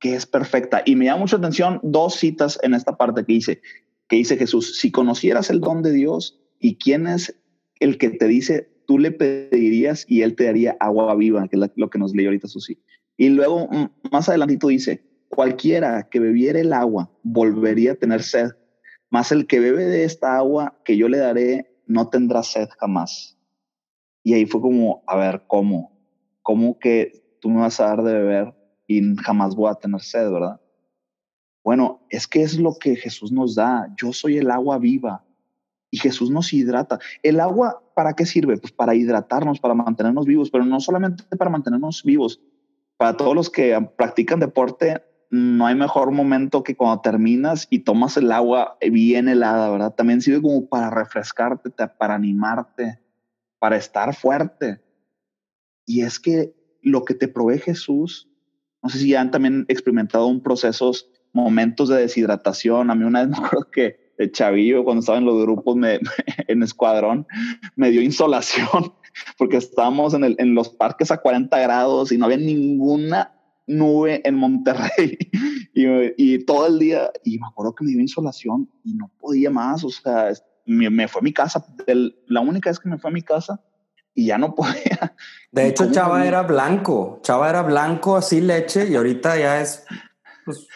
que 0.00 0.16
es 0.16 0.26
perfecta. 0.26 0.82
Y 0.84 0.96
me 0.96 1.04
llama 1.04 1.20
mucha 1.20 1.36
atención 1.36 1.78
dos 1.84 2.16
citas 2.16 2.58
en 2.64 2.74
esta 2.74 2.96
parte 2.96 3.24
que 3.24 3.32
dice, 3.32 3.62
que 4.08 4.16
dice 4.16 4.36
Jesús, 4.36 4.80
si 4.80 4.90
conocieras 4.90 5.50
el 5.50 5.60
don 5.60 5.82
de 5.82 5.92
Dios 5.92 6.40
y 6.58 6.78
quién 6.78 7.06
es 7.06 7.40
el 7.78 7.96
que 7.96 8.10
te 8.10 8.26
dice, 8.26 8.70
tú 8.90 8.98
le 8.98 9.12
pedirías 9.12 10.04
y 10.08 10.22
él 10.22 10.34
te 10.34 10.46
daría 10.46 10.76
agua 10.80 11.14
viva, 11.14 11.46
que 11.46 11.56
es 11.56 11.70
lo 11.76 11.90
que 11.90 11.98
nos 12.00 12.12
leyó 12.12 12.30
ahorita 12.30 12.48
Susi. 12.48 12.76
Y 13.16 13.28
luego 13.28 13.68
más 14.10 14.28
adelantito 14.28 14.66
dice, 14.66 15.04
cualquiera 15.28 16.08
que 16.10 16.18
bebiera 16.18 16.58
el 16.58 16.72
agua 16.72 17.08
volvería 17.22 17.92
a 17.92 17.94
tener 17.94 18.20
sed, 18.24 18.50
más 19.08 19.30
el 19.30 19.46
que 19.46 19.60
bebe 19.60 19.84
de 19.84 20.02
esta 20.02 20.36
agua 20.36 20.76
que 20.84 20.96
yo 20.96 21.08
le 21.08 21.18
daré 21.18 21.72
no 21.86 22.08
tendrá 22.08 22.42
sed 22.42 22.68
jamás. 22.80 23.38
Y 24.24 24.34
ahí 24.34 24.44
fue 24.44 24.60
como, 24.60 25.04
a 25.06 25.16
ver, 25.16 25.44
¿cómo? 25.46 25.96
¿Cómo 26.42 26.76
que 26.80 27.12
tú 27.40 27.48
me 27.48 27.60
vas 27.60 27.78
a 27.78 27.86
dar 27.86 28.02
de 28.02 28.12
beber 28.12 28.54
y 28.88 29.14
jamás 29.18 29.54
voy 29.54 29.70
a 29.70 29.76
tener 29.76 30.00
sed, 30.00 30.32
verdad? 30.32 30.60
Bueno, 31.62 32.04
es 32.10 32.26
que 32.26 32.42
es 32.42 32.58
lo 32.58 32.74
que 32.74 32.96
Jesús 32.96 33.30
nos 33.30 33.54
da. 33.54 33.86
Yo 33.96 34.12
soy 34.12 34.38
el 34.38 34.50
agua 34.50 34.78
viva 34.78 35.24
y 35.90 35.98
Jesús 35.98 36.30
nos 36.30 36.52
hidrata. 36.52 36.98
El 37.22 37.40
agua, 37.40 37.82
¿para 37.94 38.14
qué 38.14 38.26
sirve? 38.26 38.56
Pues 38.56 38.72
para 38.72 38.94
hidratarnos, 38.94 39.60
para 39.60 39.74
mantenernos 39.74 40.26
vivos, 40.26 40.50
pero 40.50 40.64
no 40.64 40.80
solamente 40.80 41.24
para 41.36 41.50
mantenernos 41.50 42.02
vivos. 42.04 42.40
Para 42.96 43.16
todos 43.16 43.34
los 43.34 43.50
que 43.50 43.78
practican 43.96 44.40
deporte, 44.40 45.02
no 45.30 45.66
hay 45.66 45.74
mejor 45.74 46.10
momento 46.10 46.62
que 46.62 46.76
cuando 46.76 47.00
terminas 47.00 47.66
y 47.70 47.80
tomas 47.80 48.16
el 48.16 48.30
agua 48.32 48.76
bien 48.80 49.28
helada, 49.28 49.70
¿verdad? 49.70 49.94
También 49.94 50.20
sirve 50.20 50.42
como 50.42 50.68
para 50.68 50.90
refrescarte, 50.90 51.70
para 51.70 52.14
animarte, 52.14 53.00
para 53.58 53.76
estar 53.76 54.14
fuerte. 54.14 54.82
Y 55.86 56.02
es 56.02 56.18
que 56.18 56.54
lo 56.82 57.04
que 57.04 57.14
te 57.14 57.28
provee 57.28 57.58
Jesús, 57.58 58.28
no 58.82 58.88
sé 58.88 58.98
si 58.98 59.10
ya 59.10 59.20
han 59.20 59.30
también 59.30 59.64
experimentado 59.68 60.26
un 60.26 60.42
procesos, 60.42 61.10
momentos 61.32 61.88
de 61.88 61.98
deshidratación. 61.98 62.90
A 62.90 62.94
mí 62.94 63.04
una 63.04 63.24
vez 63.24 63.28
me 63.38 63.46
acuerdo 63.46 63.70
que 63.70 64.09
el 64.20 64.32
chavillo, 64.32 64.84
cuando 64.84 65.00
estaba 65.00 65.18
en 65.18 65.24
los 65.24 65.40
grupos 65.42 65.76
me, 65.76 65.98
en 66.48 66.62
escuadrón, 66.62 67.26
me 67.74 67.90
dio 67.90 68.02
insolación 68.02 68.92
porque 69.38 69.56
estábamos 69.56 70.14
en, 70.14 70.24
el, 70.24 70.36
en 70.38 70.54
los 70.54 70.68
parques 70.68 71.10
a 71.10 71.16
40 71.16 71.58
grados 71.58 72.12
y 72.12 72.18
no 72.18 72.26
había 72.26 72.36
ninguna 72.36 73.34
nube 73.66 74.20
en 74.24 74.34
Monterrey 74.34 75.16
y, 75.74 75.84
y, 76.16 76.44
todo 76.44 76.66
el 76.66 76.78
día, 76.78 77.10
y 77.24 77.38
me 77.38 77.46
acuerdo 77.46 77.74
que 77.74 77.84
me 77.84 77.92
dio 77.92 78.00
insolación 78.00 78.70
y 78.84 78.94
no 78.94 79.10
podía 79.18 79.50
más, 79.50 79.84
o 79.84 79.90
sea, 79.90 80.32
me, 80.66 80.90
me 80.90 81.08
fue 81.08 81.20
a 81.20 81.24
mi 81.24 81.32
casa, 81.32 81.64
la 82.26 82.40
única 82.40 82.68
vez 82.68 82.78
que 82.78 82.90
me 82.90 82.98
fue 82.98 83.10
a 83.10 83.14
mi 83.14 83.22
casa 83.22 83.60
y 84.14 84.26
ya 84.26 84.36
no 84.36 84.54
podía. 84.54 85.14
De 85.50 85.68
hecho, 85.68 85.90
Chava 85.90 86.26
era 86.26 86.42
blanco, 86.42 87.20
Chava 87.22 87.48
era 87.48 87.62
blanco, 87.62 88.16
así 88.16 88.42
leche, 88.42 88.86
y 88.88 88.96
ahorita 88.96 89.38
ya 89.38 89.60
es... 89.62 89.84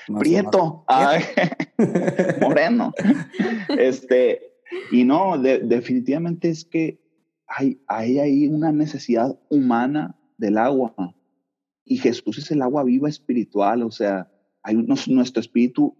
Pues, 0.06 0.20
Prieto, 0.20 0.84
moreno. 2.40 2.92
este, 3.78 4.40
y 4.90 5.04
no, 5.04 5.38
definitivamente 5.38 6.48
es 6.50 6.64
que 6.64 7.00
hay, 7.46 7.80
hay 7.86 8.18
ahí 8.18 8.48
una 8.48 8.72
necesidad 8.72 9.38
humana 9.48 10.16
del 10.38 10.58
agua 10.58 10.94
y 11.84 11.98
Jesús 11.98 12.38
es 12.38 12.50
el 12.50 12.62
agua 12.62 12.82
viva 12.84 13.08
espiritual, 13.08 13.82
o 13.82 13.90
sea, 13.90 14.30
hay 14.62 14.76
nuestro 14.76 15.40
espíritu, 15.40 15.96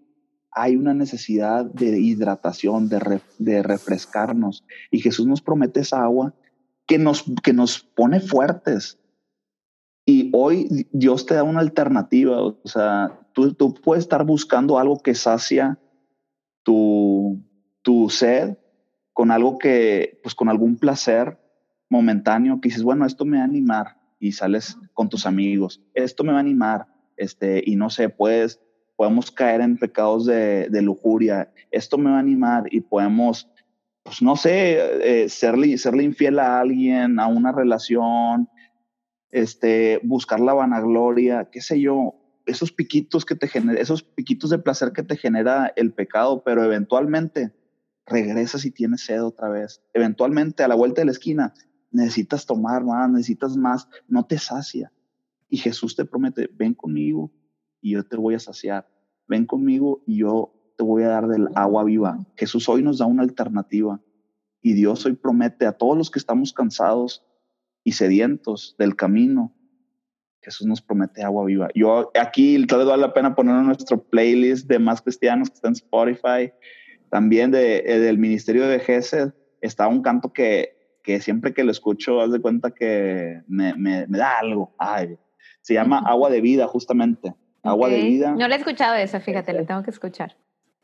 hay 0.51 0.75
una 0.75 0.93
necesidad 0.93 1.65
de 1.65 1.99
hidratación, 1.99 2.89
de, 2.89 3.21
de 3.37 3.61
refrescarnos. 3.61 4.65
Y 4.89 4.99
Jesús 4.99 5.27
nos 5.27 5.41
promete 5.41 5.81
esa 5.81 6.03
agua 6.03 6.33
que 6.87 6.97
nos, 6.97 7.25
que 7.43 7.53
nos 7.53 7.79
pone 7.79 8.19
fuertes. 8.19 8.97
Y 10.05 10.31
hoy 10.33 10.87
Dios 10.91 11.25
te 11.25 11.35
da 11.35 11.43
una 11.43 11.59
alternativa, 11.59 12.41
o 12.41 12.59
sea, 12.63 13.19
tú, 13.35 13.53
tú 13.53 13.73
puedes 13.73 14.05
estar 14.05 14.25
buscando 14.25 14.79
algo 14.79 15.03
que 15.03 15.13
sacia 15.13 15.77
tu, 16.63 17.43
tu 17.81 18.09
sed 18.09 18.57
con 19.13 19.29
algo 19.29 19.59
que, 19.59 20.19
pues 20.23 20.33
con 20.33 20.49
algún 20.49 20.77
placer 20.77 21.37
momentáneo 21.89 22.59
que 22.59 22.69
dices, 22.69 22.81
bueno, 22.81 23.05
esto 23.05 23.25
me 23.25 23.37
va 23.37 23.43
a 23.43 23.45
animar 23.45 23.97
y 24.19 24.31
sales 24.31 24.77
con 24.93 25.09
tus 25.09 25.25
amigos. 25.25 25.81
Esto 25.93 26.23
me 26.23 26.31
va 26.31 26.37
a 26.37 26.41
animar, 26.41 26.87
este, 27.17 27.61
y 27.63 27.75
no 27.75 27.89
sé, 27.89 28.09
puedes, 28.09 28.61
podemos 28.95 29.29
caer 29.31 29.61
en 29.61 29.77
pecados 29.77 30.25
de, 30.25 30.81
lujuria. 30.81 31.51
Esto 31.71 31.97
me 31.97 32.09
va 32.09 32.17
a 32.17 32.21
animar 32.21 32.63
y 32.71 32.81
podemos, 32.81 33.49
pues 34.01 34.21
no 34.21 34.37
sé, 34.37 35.23
eh, 35.23 35.29
serle, 35.29 35.77
serle 35.77 36.03
infiel 36.03 36.39
a 36.39 36.61
alguien, 36.61 37.19
a 37.19 37.27
una 37.27 37.51
relación, 37.51 38.47
este, 39.29 39.99
buscar 40.03 40.39
la 40.39 40.53
vanagloria, 40.53 41.49
qué 41.51 41.59
sé 41.59 41.81
yo, 41.81 42.15
esos 42.45 42.71
piquitos 42.71 43.25
que 43.25 43.35
te 43.35 43.47
genera, 43.47 43.79
esos 43.79 44.03
piquitos 44.03 44.49
de 44.49 44.59
placer 44.59 44.91
que 44.91 45.03
te 45.03 45.17
genera 45.17 45.73
el 45.75 45.93
pecado, 45.93 46.43
pero 46.43 46.63
eventualmente 46.63 47.53
regresas 48.05 48.65
y 48.65 48.71
tienes 48.71 49.01
sed 49.01 49.23
otra 49.23 49.49
vez. 49.49 49.81
Eventualmente 49.93 50.63
a 50.63 50.67
la 50.67 50.75
vuelta 50.75 51.01
de 51.01 51.05
la 51.05 51.11
esquina 51.11 51.53
necesitas 51.91 52.45
tomar 52.45 52.83
más, 52.83 53.09
necesitas 53.09 53.57
más, 53.57 53.87
no 54.07 54.25
te 54.25 54.37
sacia. 54.37 54.91
Y 55.49 55.57
Jesús 55.57 55.95
te 55.95 56.05
promete, 56.05 56.49
ven 56.53 56.73
conmigo 56.73 57.31
y 57.81 57.91
yo 57.91 58.03
te 58.03 58.17
voy 58.17 58.35
a 58.35 58.39
saciar. 58.39 58.87
Ven 59.27 59.45
conmigo 59.45 60.03
y 60.05 60.17
yo 60.17 60.53
te 60.77 60.83
voy 60.83 61.03
a 61.03 61.07
dar 61.07 61.27
del 61.27 61.47
agua 61.55 61.83
viva. 61.83 62.19
Jesús 62.35 62.67
hoy 62.69 62.83
nos 62.83 62.97
da 62.97 63.05
una 63.05 63.23
alternativa 63.23 64.01
y 64.61 64.73
Dios 64.73 65.05
hoy 65.05 65.13
promete 65.13 65.65
a 65.65 65.73
todos 65.73 65.97
los 65.97 66.11
que 66.11 66.19
estamos 66.19 66.51
cansados 66.51 67.23
y 67.83 67.93
sedientos 67.93 68.75
del 68.77 68.95
camino. 68.95 69.54
Jesús 70.45 70.65
nos 70.65 70.81
promete 70.81 71.23
agua 71.23 71.45
viva. 71.45 71.67
Yo 71.75 72.11
aquí 72.19 72.65
tal 72.67 72.79
vez 72.79 72.87
vale 72.87 73.01
la 73.01 73.13
pena 73.13 73.35
poner 73.35 73.55
en 73.57 73.65
nuestro 73.65 74.01
playlist 74.01 74.67
de 74.67 74.79
más 74.79 75.01
cristianos 75.01 75.49
que 75.49 75.55
está 75.55 75.67
en 75.67 75.73
Spotify, 75.73 76.53
también 77.09 77.51
de, 77.51 77.79
eh, 77.85 77.99
del 77.99 78.17
ministerio 78.17 78.67
de 78.67 78.79
Gesed, 78.79 79.33
está 79.61 79.87
un 79.87 80.01
canto 80.01 80.31
que 80.31 80.75
que 81.05 81.21
siempre 81.21 81.53
que 81.53 81.63
lo 81.63 81.71
escucho, 81.71 82.19
haz 82.19 82.31
de 82.31 82.41
cuenta 82.41 82.71
que 82.71 83.41
me, 83.47 83.75
me, 83.75 84.07
da 84.07 84.39
algo. 84.39 84.73
Ay, 84.79 85.17
se 85.61 85.75
llama 85.75 85.99
Agua 85.99 86.31
de 86.31 86.41
Vida, 86.41 86.67
justamente. 86.67 87.33
Agua 87.61 87.89
de 87.89 88.01
Vida. 88.01 88.31
No 88.31 88.47
le 88.47 88.55
he 88.55 88.57
escuchado 88.57 88.95
eso, 88.95 89.19
fíjate, 89.19 89.53
lo 89.53 89.65
tengo 89.65 89.83
que 89.83 89.91
escuchar. 89.91 90.35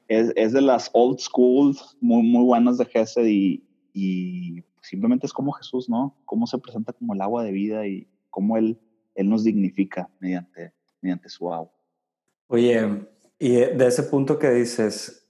Es, 0.08 0.32
es, 0.36 0.54
de 0.54 0.62
las 0.62 0.91
old 0.93 1.19
school, 1.19 1.76
muy, 2.02 2.21
muy 2.21 2.43
buenas 2.43 2.78
de 2.78 2.86
Gesed 2.86 3.26
y, 3.26 3.63
y 3.93 4.63
simplemente 4.82 5.26
es 5.26 5.34
como 5.34 5.54
Jesús, 5.54 5.89
¿no? 5.89 6.15
Cómo 6.26 6.45
se 6.45 6.60
presenta 6.60 6.93
como 6.93 7.15
el 7.15 7.21
agua 7.21 7.43
de 7.43 7.52
vida 7.52 7.88
y 7.88 8.08
cómo 8.30 8.58
Él, 8.58 8.80
él 9.15 9.30
nos 9.30 9.43
dignifica 9.43 10.10
mediante, 10.19 10.74
mediante 11.02 11.30
su 11.30 11.52
agua. 11.54 11.74
Oye, 12.47 13.08
y 13.39 13.54
de 13.54 13.88
ese 13.88 14.04
punto 14.04 14.38
que 14.38 14.52
dices, 14.52 15.28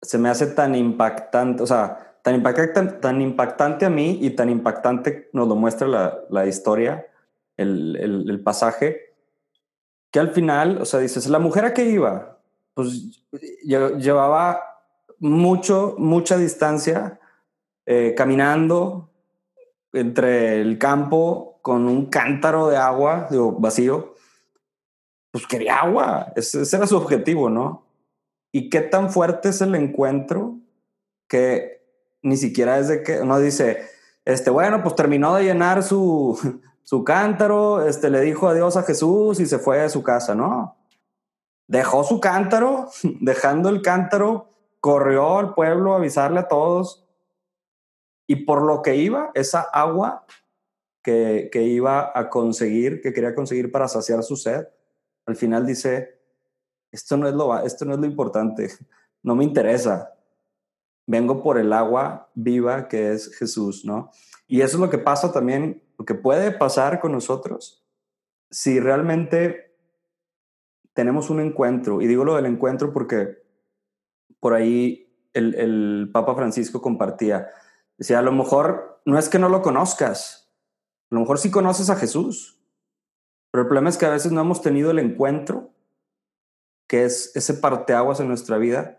se 0.00 0.18
me 0.18 0.28
hace 0.28 0.46
tan 0.48 0.74
impactante, 0.74 1.62
o 1.62 1.66
sea, 1.66 2.18
tan 2.22 2.34
impactante, 2.34 2.94
tan 2.94 3.20
impactante 3.20 3.84
a 3.84 3.90
mí 3.90 4.18
y 4.20 4.30
tan 4.30 4.48
impactante 4.48 5.30
nos 5.32 5.48
lo 5.48 5.56
muestra 5.56 5.86
la, 5.86 6.18
la 6.30 6.46
historia, 6.46 7.06
el, 7.56 7.96
el, 7.96 8.40
pasaje, 8.42 9.14
que 10.10 10.20
al 10.20 10.30
final, 10.30 10.78
o 10.80 10.84
sea, 10.84 11.00
dices, 11.00 11.28
la 11.28 11.38
mujer 11.38 11.64
a 11.64 11.74
qué 11.74 11.84
iba, 11.84 12.40
pues 12.74 13.22
llevaba 13.62 14.60
mucho, 15.18 15.94
mucha 15.98 16.36
distancia 16.36 17.20
eh, 17.86 18.14
caminando 18.16 19.10
entre 19.92 20.60
el 20.60 20.78
campo 20.78 21.51
con 21.62 21.86
un 21.86 22.06
cántaro 22.06 22.68
de 22.68 22.76
agua, 22.76 23.28
digo, 23.30 23.52
vacío, 23.52 24.14
pues 25.30 25.46
quería 25.46 25.76
agua, 25.78 26.32
ese, 26.36 26.64
era 26.76 26.86
su 26.86 26.96
objetivo, 26.96 27.48
¿no? 27.48 27.86
Y 28.50 28.68
qué 28.68 28.82
tan 28.82 29.10
fuerte 29.10 29.48
es 29.48 29.62
el 29.62 29.74
encuentro 29.74 30.58
que 31.28 31.80
ni 32.20 32.36
siquiera 32.36 32.78
es 32.78 32.88
de 32.88 33.02
que 33.02 33.20
uno 33.20 33.38
dice, 33.38 33.88
este, 34.24 34.50
bueno, 34.50 34.82
pues 34.82 34.94
terminó 34.94 35.34
de 35.34 35.44
llenar 35.44 35.82
su, 35.82 36.38
su 36.82 37.04
cántaro, 37.04 37.86
este, 37.86 38.10
le 38.10 38.20
dijo 38.20 38.48
adiós 38.48 38.76
a 38.76 38.82
Jesús 38.82 39.40
y 39.40 39.46
se 39.46 39.58
fue 39.58 39.80
a 39.80 39.88
su 39.88 40.02
casa, 40.02 40.34
¿no? 40.34 40.76
Dejó 41.68 42.04
su 42.04 42.20
cántaro, 42.20 42.90
dejando 43.20 43.68
el 43.68 43.82
cántaro, 43.82 44.50
corrió 44.80 45.38
al 45.38 45.54
pueblo 45.54 45.94
a 45.94 45.98
avisarle 45.98 46.40
a 46.40 46.48
todos 46.48 47.06
y 48.26 48.44
por 48.44 48.62
lo 48.62 48.82
que 48.82 48.96
iba, 48.96 49.30
esa 49.34 49.60
agua 49.60 50.26
que, 51.02 51.50
iba 51.54 52.12
a 52.18 52.30
conseguir, 52.30 53.00
que 53.00 53.12
quería 53.12 53.34
conseguir 53.34 53.70
para 53.70 53.88
saciar 53.88 54.22
su 54.22 54.36
sed, 54.36 54.66
al 55.26 55.36
final 55.36 55.66
dice, 55.66 56.20
esto 56.90 57.16
no 57.16 57.28
es 57.28 57.34
lo, 57.34 57.58
esto 57.64 57.84
no 57.84 57.94
es 57.94 58.00
lo 58.00 58.06
importante, 58.06 58.70
no 59.22 59.34
me 59.34 59.44
interesa, 59.44 60.14
vengo 61.06 61.42
por 61.42 61.58
el 61.58 61.72
agua 61.72 62.30
viva 62.34 62.88
que 62.88 63.12
es 63.12 63.36
Jesús, 63.36 63.84
¿no? 63.84 64.10
Y 64.46 64.60
eso 64.60 64.76
es 64.76 64.80
lo 64.80 64.90
que 64.90 64.98
pasa 64.98 65.32
también, 65.32 65.82
lo 65.98 66.04
que 66.04 66.14
puede 66.14 66.52
pasar 66.52 67.00
con 67.00 67.12
nosotros 67.12 67.82
si 68.52 68.78
realmente 68.78 69.74
tenemos 70.92 71.30
un 71.30 71.40
encuentro, 71.40 72.02
y 72.02 72.06
digo 72.06 72.22
lo 72.22 72.36
del 72.36 72.46
encuentro 72.46 72.92
porque 72.92 73.42
por 74.38 74.52
ahí 74.52 75.10
el, 75.32 75.54
el 75.54 76.10
Papa 76.12 76.34
Francisco 76.34 76.82
compartía, 76.82 77.48
decía, 77.96 78.18
a 78.18 78.22
lo 78.22 78.30
mejor 78.30 79.00
no 79.06 79.18
es 79.18 79.30
que 79.30 79.38
no 79.38 79.48
lo 79.48 79.62
conozcas, 79.62 80.41
a 81.12 81.14
lo 81.14 81.20
mejor 81.20 81.38
sí 81.38 81.50
conoces 81.50 81.90
a 81.90 81.96
Jesús, 81.96 82.58
pero 83.50 83.62
el 83.62 83.68
problema 83.68 83.90
es 83.90 83.98
que 83.98 84.06
a 84.06 84.10
veces 84.10 84.32
no 84.32 84.40
hemos 84.40 84.62
tenido 84.62 84.90
el 84.90 84.98
encuentro, 84.98 85.74
que 86.88 87.04
es 87.04 87.36
ese 87.36 87.52
parteaguas 87.52 88.18
en 88.20 88.28
nuestra 88.28 88.56
vida, 88.56 88.98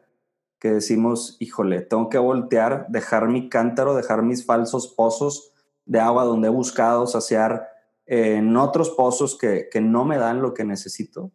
que 0.60 0.69
decimos, 0.69 1.38
híjole, 1.39 1.82
tengo 1.82 2.10
que 2.10 2.19
voltear, 2.19 2.86
dejar 2.89 3.30
mi 3.30 3.49
cántaro, 3.49 3.95
dejar 3.95 4.21
mis 4.21 4.45
falsos 4.45 4.93
pozos 4.93 5.54
de 5.86 5.99
agua 5.99 6.23
donde 6.23 6.49
he 6.49 6.52
buscado 6.52 7.08
saciar 7.08 7.67
eh, 8.06 8.36
en 8.36 8.56
otros 8.58 8.91
pozos 8.91 9.36
que, 9.36 9.67
que, 9.71 9.82
no 9.82 10.06
me 10.06 10.19
dan 10.19 10.43
lo 10.43 10.54
que 10.54 10.65
necesito 10.65 11.32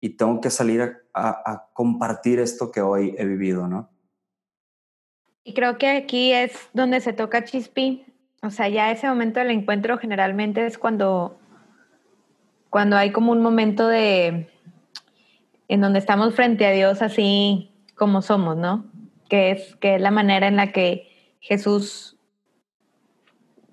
y 0.00 0.16
tengo 0.16 0.40
que 0.40 0.50
salir 0.50 0.82
a, 0.82 0.96
a, 1.14 1.70
compartir 1.72 2.40
esto 2.40 2.72
que 2.72 2.80
hoy 2.80 3.14
he 3.16 3.24
vivido, 3.24 3.68
¿no? 3.68 3.92
Y 5.44 5.54
creo 5.54 5.78
que 5.78 5.86
aquí 5.86 6.32
es 6.32 6.52
donde 6.72 7.00
se 7.00 7.12
toca 7.12 7.44
Chispi, 7.44 8.04
o 8.42 8.50
sea, 8.50 8.68
ya 8.68 8.90
ese 8.90 9.08
momento 9.08 9.40
del 9.40 9.50
encuentro 9.50 9.98
generalmente 9.98 10.64
es 10.66 10.78
cuando, 10.78 11.38
cuando 12.70 12.96
hay 12.96 13.10
como 13.10 13.32
un 13.32 13.42
momento 13.42 13.88
de, 13.88 14.48
en 15.68 15.80
donde 15.80 15.98
estamos 15.98 16.34
frente 16.34 16.66
a 16.66 16.70
Dios 16.70 17.02
así 17.02 17.70
como 17.96 18.22
somos, 18.22 18.56
¿no? 18.56 18.86
Que 19.28 19.50
es, 19.50 19.76
que 19.76 19.96
es 19.96 20.00
la 20.00 20.10
manera 20.10 20.46
en 20.46 20.56
la 20.56 20.72
que 20.72 21.36
Jesús 21.40 22.16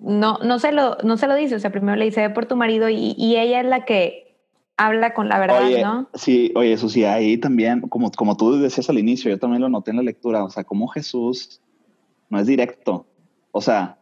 no, 0.00 0.38
no, 0.38 0.58
se 0.58 0.72
lo, 0.72 0.98
no 1.04 1.16
se 1.16 1.26
lo 1.26 1.34
dice, 1.34 1.54
o 1.54 1.60
sea, 1.60 1.70
primero 1.70 1.96
le 1.96 2.04
dice, 2.04 2.20
ve 2.20 2.30
por 2.30 2.46
tu 2.46 2.56
marido 2.56 2.88
y, 2.88 3.14
y 3.16 3.36
ella 3.36 3.60
es 3.60 3.66
la 3.66 3.84
que 3.84 4.26
habla 4.76 5.14
con 5.14 5.28
la 5.28 5.38
verdad, 5.38 5.64
oye, 5.64 5.82
¿no? 5.82 6.08
Sí, 6.14 6.52
oye, 6.54 6.72
eso 6.72 6.88
sí, 6.88 7.04
ahí 7.04 7.38
también, 7.38 7.80
como, 7.82 8.10
como 8.10 8.36
tú 8.36 8.58
decías 8.58 8.90
al 8.90 8.98
inicio, 8.98 9.30
yo 9.30 9.38
también 9.38 9.62
lo 9.62 9.68
noté 9.68 9.92
en 9.92 9.96
la 9.98 10.02
lectura, 10.02 10.44
o 10.44 10.50
sea, 10.50 10.64
como 10.64 10.88
Jesús 10.88 11.62
no 12.28 12.38
es 12.38 12.46
directo, 12.46 13.06
o 13.52 13.60
sea, 13.62 13.98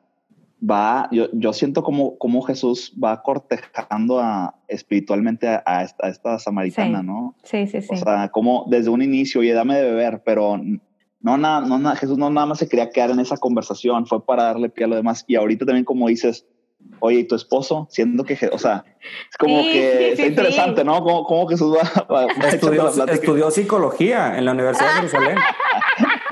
va, 0.69 1.09
yo, 1.13 1.27
yo 1.33 1.53
siento 1.53 1.83
como, 1.83 2.17
como 2.19 2.43
Jesús 2.43 2.93
va 3.03 3.23
cortejando 3.23 4.21
a, 4.21 4.55
espiritualmente 4.69 5.49
a, 5.49 5.63
a, 5.67 5.83
esta, 5.83 6.07
a 6.07 6.11
esta 6.11 6.39
samaritana, 6.39 7.01
sí. 7.01 7.07
¿no? 7.07 7.35
Sí, 7.43 7.67
sí, 7.67 7.83
sí. 7.83 7.89
O 7.91 7.97
sea, 7.97 8.29
como 8.31 8.65
desde 8.69 8.91
un 8.91 9.03
inicio, 9.03 9.41
oye, 9.41 9.53
dame 9.53 9.77
de 9.77 9.83
beber, 9.85 10.23
pero 10.25 10.59
no, 11.21 11.37
nada, 11.37 11.61
no, 11.63 11.79
nada, 11.79 11.97
Jesús 11.97 12.19
no 12.19 12.31
nada 12.31 12.47
más 12.47 12.59
se 12.59 12.69
quería 12.69 12.91
quedar 12.91 13.11
en 13.11 13.21
esa 13.21 13.37
conversación, 13.37 14.07
fue 14.07 14.25
para 14.25 14.45
darle 14.45 14.69
pie 14.69 14.85
a 14.85 14.89
lo 14.89 14.97
demás. 14.97 15.25
Y 15.27 15.37
ahorita 15.37 15.65
también 15.67 15.85
como 15.85 16.09
dices, 16.09 16.47
oye, 17.01 17.21
¿y 17.21 17.25
tu 17.25 17.35
esposo? 17.35 17.87
Siendo 17.91 18.25
que, 18.25 18.39
o 18.53 18.59
sea, 18.59 18.85
es 19.31 19.37
como 19.39 19.63
Sí, 19.63 19.73
que 19.73 19.81
sí, 19.99 20.05
está 20.13 20.23
sí, 20.23 20.29
interesante, 20.29 20.81
sí. 20.83 20.87
¿no? 20.87 21.03
¿Cómo, 21.03 21.25
cómo 21.25 21.47
Jesús 21.47 21.75
va, 21.77 22.05
va- 22.15 22.27
Estudió, 22.49 22.89
estudió 23.07 23.51
psicología 23.51 24.37
en 24.39 24.45
la 24.45 24.53
Universidad 24.53 24.89
de 24.89 24.95
Jerusalén. 24.97 25.39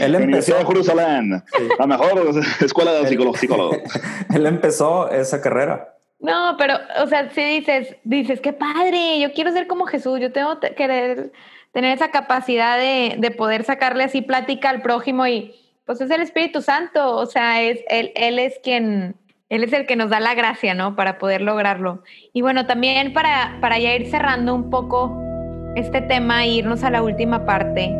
Él 0.00 0.14
Universidad 0.16 0.56
de 0.56 0.62
empezó, 0.62 0.66
Jerusalén, 0.66 1.42
Sí. 1.46 1.68
la 1.78 1.86
mejor 1.86 2.30
escuela 2.60 2.92
de 2.92 3.08
psicólogos. 3.08 3.40
psicólogos. 3.40 3.78
él 4.34 4.46
empezó 4.46 5.10
esa 5.10 5.40
carrera. 5.40 5.94
No, 6.20 6.54
pero, 6.56 6.74
o 7.02 7.06
sea, 7.08 7.30
si 7.30 7.42
dices, 7.42 7.96
dices, 8.04 8.40
qué 8.40 8.52
padre, 8.52 9.18
yo 9.20 9.32
quiero 9.32 9.50
ser 9.50 9.66
como 9.66 9.86
Jesús, 9.86 10.20
yo 10.20 10.32
tengo 10.32 10.60
que 10.60 10.74
querer 10.74 11.32
tener 11.72 11.94
esa 11.96 12.10
capacidad 12.10 12.78
de, 12.78 13.16
de 13.18 13.30
poder 13.32 13.64
sacarle 13.64 14.04
así 14.04 14.22
plática 14.22 14.70
al 14.70 14.82
prójimo 14.82 15.26
y 15.26 15.54
pues 15.84 16.00
es 16.00 16.10
el 16.10 16.20
Espíritu 16.20 16.62
Santo, 16.62 17.16
o 17.16 17.26
sea, 17.26 17.60
es, 17.62 17.80
él, 17.88 18.12
él 18.14 18.38
es 18.38 18.60
quien, 18.62 19.16
él 19.48 19.64
es 19.64 19.72
el 19.72 19.84
que 19.84 19.96
nos 19.96 20.10
da 20.10 20.20
la 20.20 20.34
gracia, 20.34 20.74
¿no? 20.74 20.94
Para 20.94 21.18
poder 21.18 21.40
lograrlo. 21.40 22.04
Y 22.32 22.40
bueno, 22.42 22.66
también 22.66 23.12
para, 23.12 23.58
para 23.60 23.78
ya 23.80 23.92
ir 23.94 24.08
cerrando 24.08 24.54
un 24.54 24.70
poco 24.70 25.18
este 25.74 26.02
tema 26.02 26.44
e 26.44 26.50
irnos 26.50 26.84
a 26.84 26.90
la 26.90 27.02
última 27.02 27.44
parte, 27.44 27.92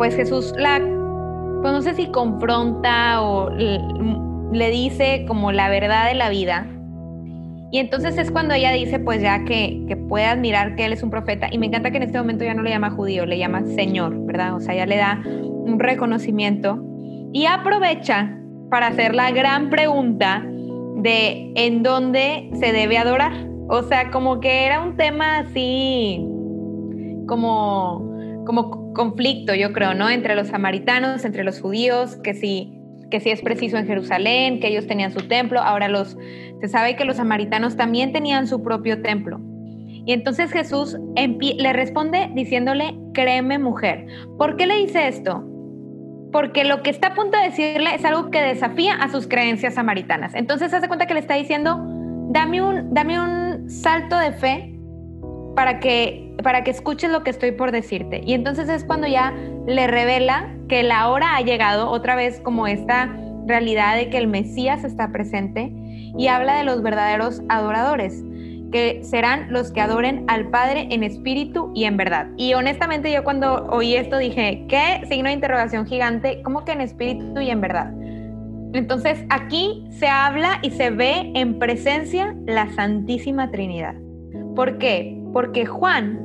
pues 0.00 0.16
Jesús 0.16 0.54
la, 0.56 0.78
pues 0.78 1.74
no 1.74 1.82
sé 1.82 1.92
si 1.92 2.06
confronta 2.06 3.20
o 3.20 3.50
le, 3.50 4.70
dice 4.70 5.26
como 5.28 5.52
la 5.52 5.68
verdad 5.68 6.08
de 6.08 6.14
la 6.14 6.30
vida. 6.30 6.66
Y 7.70 7.80
entonces 7.80 8.16
es 8.16 8.30
cuando 8.30 8.54
ella 8.54 8.72
dice, 8.72 8.98
pues 8.98 9.20
ya 9.20 9.44
que, 9.44 9.84
que 9.86 9.98
puede 9.98 10.24
admirar 10.24 10.74
que 10.74 10.86
él 10.86 10.94
es 10.94 11.02
un 11.02 11.10
profeta. 11.10 11.48
Y 11.52 11.58
me 11.58 11.66
encanta 11.66 11.90
que 11.90 11.98
en 11.98 12.04
este 12.04 12.16
momento 12.16 12.46
ya 12.46 12.54
no 12.54 12.62
le 12.62 12.70
llama 12.70 12.88
judío, 12.92 13.26
le 13.26 13.36
llama 13.36 13.62
Señor, 13.76 14.24
¿verdad? 14.24 14.54
O 14.54 14.60
sea, 14.60 14.74
ya 14.74 14.86
le 14.86 14.96
da 14.96 15.20
un 15.22 15.78
reconocimiento. 15.78 16.82
Y 17.34 17.44
aprovecha 17.44 18.38
para 18.70 18.86
hacer 18.86 19.14
la 19.14 19.30
gran 19.32 19.68
pregunta 19.68 20.42
de 20.96 21.52
en 21.56 21.82
dónde 21.82 22.48
se 22.54 22.72
debe 22.72 22.96
adorar. 22.96 23.32
O 23.68 23.82
sea, 23.82 24.10
como 24.10 24.40
que 24.40 24.64
era 24.64 24.82
un 24.82 24.96
tema 24.96 25.40
así, 25.40 26.26
como, 27.26 28.09
como 28.50 28.92
conflicto, 28.94 29.54
yo 29.54 29.72
creo, 29.72 29.94
¿no? 29.94 30.10
Entre 30.10 30.34
los 30.34 30.48
samaritanos, 30.48 31.24
entre 31.24 31.44
los 31.44 31.60
judíos, 31.60 32.16
que 32.16 32.34
si, 32.34 32.76
que 33.08 33.20
si 33.20 33.30
es 33.30 33.42
preciso 33.42 33.76
en 33.76 33.86
Jerusalén, 33.86 34.58
que 34.58 34.66
ellos 34.66 34.88
tenían 34.88 35.12
su 35.12 35.28
templo. 35.28 35.60
Ahora 35.60 35.86
los, 35.86 36.18
se 36.60 36.66
sabe 36.66 36.96
que 36.96 37.04
los 37.04 37.18
samaritanos 37.18 37.76
también 37.76 38.12
tenían 38.12 38.48
su 38.48 38.60
propio 38.60 39.02
templo. 39.02 39.38
Y 40.04 40.12
entonces 40.12 40.50
Jesús 40.50 40.98
le 41.14 41.72
responde 41.72 42.28
diciéndole, 42.34 42.98
créeme 43.14 43.60
mujer. 43.60 44.06
¿Por 44.36 44.56
qué 44.56 44.66
le 44.66 44.78
dice 44.78 45.06
esto? 45.06 45.44
Porque 46.32 46.64
lo 46.64 46.82
que 46.82 46.90
está 46.90 47.08
a 47.08 47.14
punto 47.14 47.38
de 47.38 47.44
decirle 47.44 47.94
es 47.94 48.04
algo 48.04 48.32
que 48.32 48.40
desafía 48.40 48.94
a 48.94 49.10
sus 49.10 49.28
creencias 49.28 49.74
samaritanas. 49.74 50.34
Entonces 50.34 50.74
hace 50.74 50.88
cuenta 50.88 51.06
que 51.06 51.14
le 51.14 51.20
está 51.20 51.34
diciendo, 51.34 51.78
dame 52.30 52.62
un, 52.62 52.92
dame 52.92 53.20
un 53.20 53.70
salto 53.70 54.18
de 54.18 54.32
fe 54.32 54.79
para 55.54 55.80
que, 55.80 56.34
para 56.42 56.64
que 56.64 56.70
escuches 56.70 57.10
lo 57.10 57.22
que 57.22 57.30
estoy 57.30 57.52
por 57.52 57.72
decirte. 57.72 58.22
Y 58.24 58.34
entonces 58.34 58.68
es 58.68 58.84
cuando 58.84 59.06
ya 59.06 59.34
le 59.66 59.86
revela 59.86 60.54
que 60.68 60.82
la 60.82 61.08
hora 61.08 61.36
ha 61.36 61.40
llegado, 61.40 61.90
otra 61.90 62.14
vez 62.14 62.40
como 62.40 62.66
esta 62.66 63.14
realidad 63.46 63.96
de 63.96 64.10
que 64.10 64.18
el 64.18 64.28
Mesías 64.28 64.84
está 64.84 65.10
presente 65.10 65.72
y 66.16 66.28
habla 66.28 66.56
de 66.56 66.64
los 66.64 66.82
verdaderos 66.82 67.42
adoradores 67.48 68.22
que 68.70 69.02
serán 69.02 69.52
los 69.52 69.72
que 69.72 69.80
adoren 69.80 70.24
al 70.28 70.48
Padre 70.48 70.86
en 70.90 71.02
espíritu 71.02 71.72
y 71.74 71.84
en 71.84 71.96
verdad. 71.96 72.28
Y 72.36 72.54
honestamente 72.54 73.12
yo 73.12 73.24
cuando 73.24 73.66
oí 73.66 73.96
esto 73.96 74.18
dije, 74.18 74.64
¿qué? 74.68 75.02
Signo 75.08 75.28
de 75.28 75.34
interrogación 75.34 75.86
gigante, 75.86 76.40
¿cómo 76.42 76.64
que 76.64 76.72
en 76.72 76.80
espíritu 76.80 77.40
y 77.40 77.50
en 77.50 77.60
verdad? 77.60 77.92
Entonces 78.72 79.24
aquí 79.30 79.84
se 79.90 80.06
habla 80.06 80.60
y 80.62 80.70
se 80.70 80.90
ve 80.90 81.32
en 81.34 81.58
presencia 81.58 82.36
la 82.46 82.72
Santísima 82.74 83.50
Trinidad. 83.50 83.96
¿Por 84.54 84.78
qué? 84.78 85.19
Porque 85.32 85.66
Juan 85.66 86.20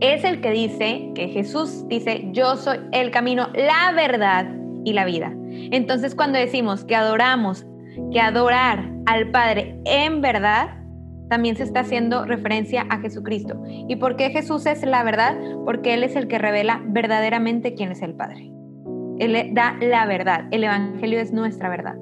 es 0.00 0.24
el 0.24 0.40
que 0.40 0.50
dice, 0.50 1.12
que 1.14 1.28
Jesús 1.28 1.86
dice, 1.88 2.28
yo 2.32 2.56
soy 2.56 2.78
el 2.92 3.10
camino, 3.10 3.48
la 3.54 3.92
verdad 3.94 4.46
y 4.84 4.92
la 4.92 5.04
vida. 5.04 5.32
Entonces 5.70 6.14
cuando 6.14 6.38
decimos 6.38 6.84
que 6.84 6.96
adoramos, 6.96 7.66
que 8.10 8.20
adorar 8.20 8.90
al 9.06 9.30
Padre 9.30 9.78
en 9.84 10.20
verdad, 10.20 10.70
también 11.28 11.56
se 11.56 11.62
está 11.62 11.80
haciendo 11.80 12.24
referencia 12.24 12.86
a 12.90 12.98
Jesucristo. 12.98 13.62
¿Y 13.66 13.96
por 13.96 14.16
qué 14.16 14.30
Jesús 14.30 14.66
es 14.66 14.84
la 14.84 15.02
verdad? 15.02 15.36
Porque 15.64 15.94
Él 15.94 16.04
es 16.04 16.16
el 16.16 16.28
que 16.28 16.38
revela 16.38 16.82
verdaderamente 16.84 17.74
quién 17.74 17.92
es 17.92 18.02
el 18.02 18.14
Padre. 18.14 18.52
Él 19.18 19.54
da 19.54 19.76
la 19.80 20.04
verdad. 20.06 20.46
El 20.50 20.64
Evangelio 20.64 21.20
es 21.20 21.32
nuestra 21.32 21.68
verdad. 21.68 21.94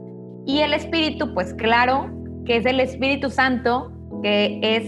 Y 0.47 0.61
el 0.61 0.73
Espíritu, 0.73 1.33
pues 1.35 1.55
claro, 1.55 2.11
que 2.45 2.57
es 2.57 2.67
el 2.67 2.81
Espíritu 2.81 3.31
Santo, 3.31 3.93
que 4.23 4.59
es 4.63 4.85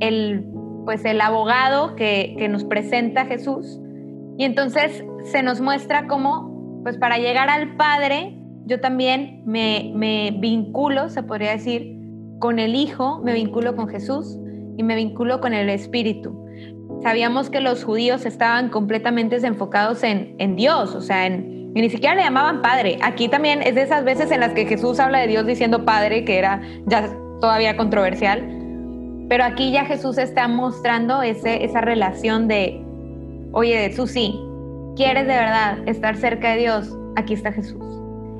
el, 0.00 0.44
pues, 0.84 1.04
el 1.04 1.20
abogado 1.20 1.96
que, 1.96 2.34
que 2.38 2.48
nos 2.48 2.64
presenta 2.64 3.26
Jesús. 3.26 3.80
Y 4.36 4.44
entonces 4.44 5.04
se 5.24 5.42
nos 5.42 5.60
muestra 5.60 6.06
cómo, 6.06 6.80
pues 6.82 6.96
para 6.96 7.18
llegar 7.18 7.50
al 7.50 7.76
Padre, 7.76 8.38
yo 8.66 8.80
también 8.80 9.42
me, 9.46 9.92
me 9.94 10.30
vinculo, 10.38 11.08
se 11.08 11.22
podría 11.22 11.52
decir, 11.52 11.98
con 12.38 12.58
el 12.58 12.74
Hijo, 12.74 13.20
me 13.24 13.32
vinculo 13.32 13.74
con 13.74 13.88
Jesús 13.88 14.38
y 14.76 14.82
me 14.82 14.94
vinculo 14.94 15.40
con 15.40 15.54
el 15.54 15.68
Espíritu. 15.68 16.46
Sabíamos 17.02 17.50
que 17.50 17.60
los 17.60 17.84
judíos 17.84 18.26
estaban 18.26 18.68
completamente 18.68 19.36
enfocados 19.36 20.02
en, 20.02 20.34
en 20.38 20.56
Dios, 20.56 20.94
o 20.94 21.00
sea, 21.00 21.26
en, 21.26 21.72
ni 21.72 21.90
siquiera 21.90 22.14
le 22.14 22.22
llamaban 22.22 22.62
Padre. 22.62 22.98
Aquí 23.02 23.28
también 23.28 23.62
es 23.62 23.74
de 23.74 23.82
esas 23.82 24.04
veces 24.04 24.30
en 24.30 24.40
las 24.40 24.52
que 24.52 24.66
Jesús 24.66 24.98
habla 25.00 25.20
de 25.20 25.28
Dios 25.28 25.46
diciendo 25.46 25.84
Padre, 25.84 26.24
que 26.24 26.38
era 26.38 26.60
ya 26.86 27.08
todavía 27.40 27.76
controversial. 27.76 28.57
Pero 29.28 29.44
aquí 29.44 29.72
ya 29.72 29.84
Jesús 29.84 30.18
está 30.18 30.48
mostrando 30.48 31.22
ese, 31.22 31.64
esa 31.64 31.80
relación 31.80 32.48
de, 32.48 32.80
oye, 33.52 33.92
sí, 34.06 34.34
quieres 34.96 35.26
de 35.26 35.34
verdad 35.34 35.86
estar 35.86 36.16
cerca 36.16 36.52
de 36.52 36.60
Dios, 36.60 36.96
aquí 37.16 37.34
está 37.34 37.52
Jesús. 37.52 37.82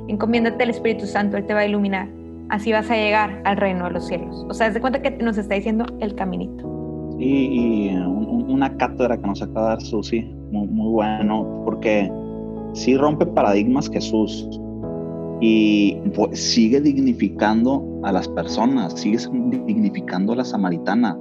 Encomiéndate 0.08 0.64
al 0.64 0.70
Espíritu 0.70 1.06
Santo, 1.06 1.36
Él 1.36 1.46
te 1.46 1.52
va 1.52 1.60
a 1.60 1.66
iluminar. 1.66 2.08
así 2.48 2.72
vas 2.72 2.90
a 2.90 2.94
llegar 2.94 3.42
al 3.44 3.58
reino 3.58 3.84
de 3.84 3.90
los 3.90 4.06
cielos. 4.06 4.46
O 4.48 4.54
sea, 4.54 4.70
de 4.70 4.80
cuenta 4.80 5.02
que 5.02 5.10
nos 5.10 5.36
está 5.36 5.54
diciendo 5.54 5.84
el 6.00 6.14
caminito. 6.14 7.16
Y, 7.18 7.90
y 7.90 7.96
una 8.48 8.74
cátedra 8.76 9.16
que 9.16 9.26
nos 9.26 9.42
acaba 9.42 9.62
de 9.62 9.68
dar 9.68 9.80
Susi, 9.82 10.22
muy, 10.50 10.66
muy 10.68 10.90
bueno, 10.92 11.62
porque 11.64 12.10
sí 12.72 12.96
rompe 12.96 13.26
paradigmas 13.26 13.90
Jesús 13.90 14.48
y 15.40 15.96
pues, 16.14 16.40
sigue 16.40 16.80
dignificando 16.80 17.84
a 18.02 18.12
las 18.12 18.28
personas, 18.28 18.94
sigue 18.94 19.18
dignificando 19.66 20.34
la 20.34 20.44
samaritana. 20.44 21.16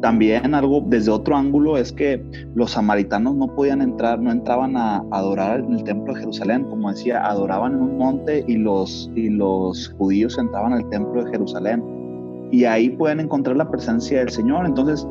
También 0.00 0.54
algo 0.54 0.82
desde 0.86 1.12
otro 1.12 1.36
ángulo 1.36 1.76
es 1.76 1.92
que 1.92 2.20
los 2.56 2.72
samaritanos 2.72 3.36
no 3.36 3.46
podían 3.54 3.80
entrar, 3.80 4.20
no 4.20 4.32
entraban 4.32 4.76
a 4.76 5.04
adorar 5.12 5.60
en 5.60 5.74
el 5.74 5.84
templo 5.84 6.12
de 6.14 6.20
Jerusalén, 6.20 6.64
como 6.64 6.90
decía, 6.90 7.24
adoraban 7.24 7.74
en 7.74 7.82
un 7.82 7.98
monte 7.98 8.44
y 8.48 8.56
los, 8.56 9.10
y 9.14 9.28
los 9.28 9.94
judíos 9.98 10.36
entraban 10.38 10.72
al 10.72 10.88
templo 10.90 11.24
de 11.24 11.30
Jerusalén. 11.30 11.84
Y 12.50 12.64
ahí 12.64 12.90
pueden 12.90 13.20
encontrar 13.20 13.56
la 13.56 13.70
presencia 13.70 14.18
del 14.18 14.30
Señor. 14.30 14.66
Entonces, 14.66 15.06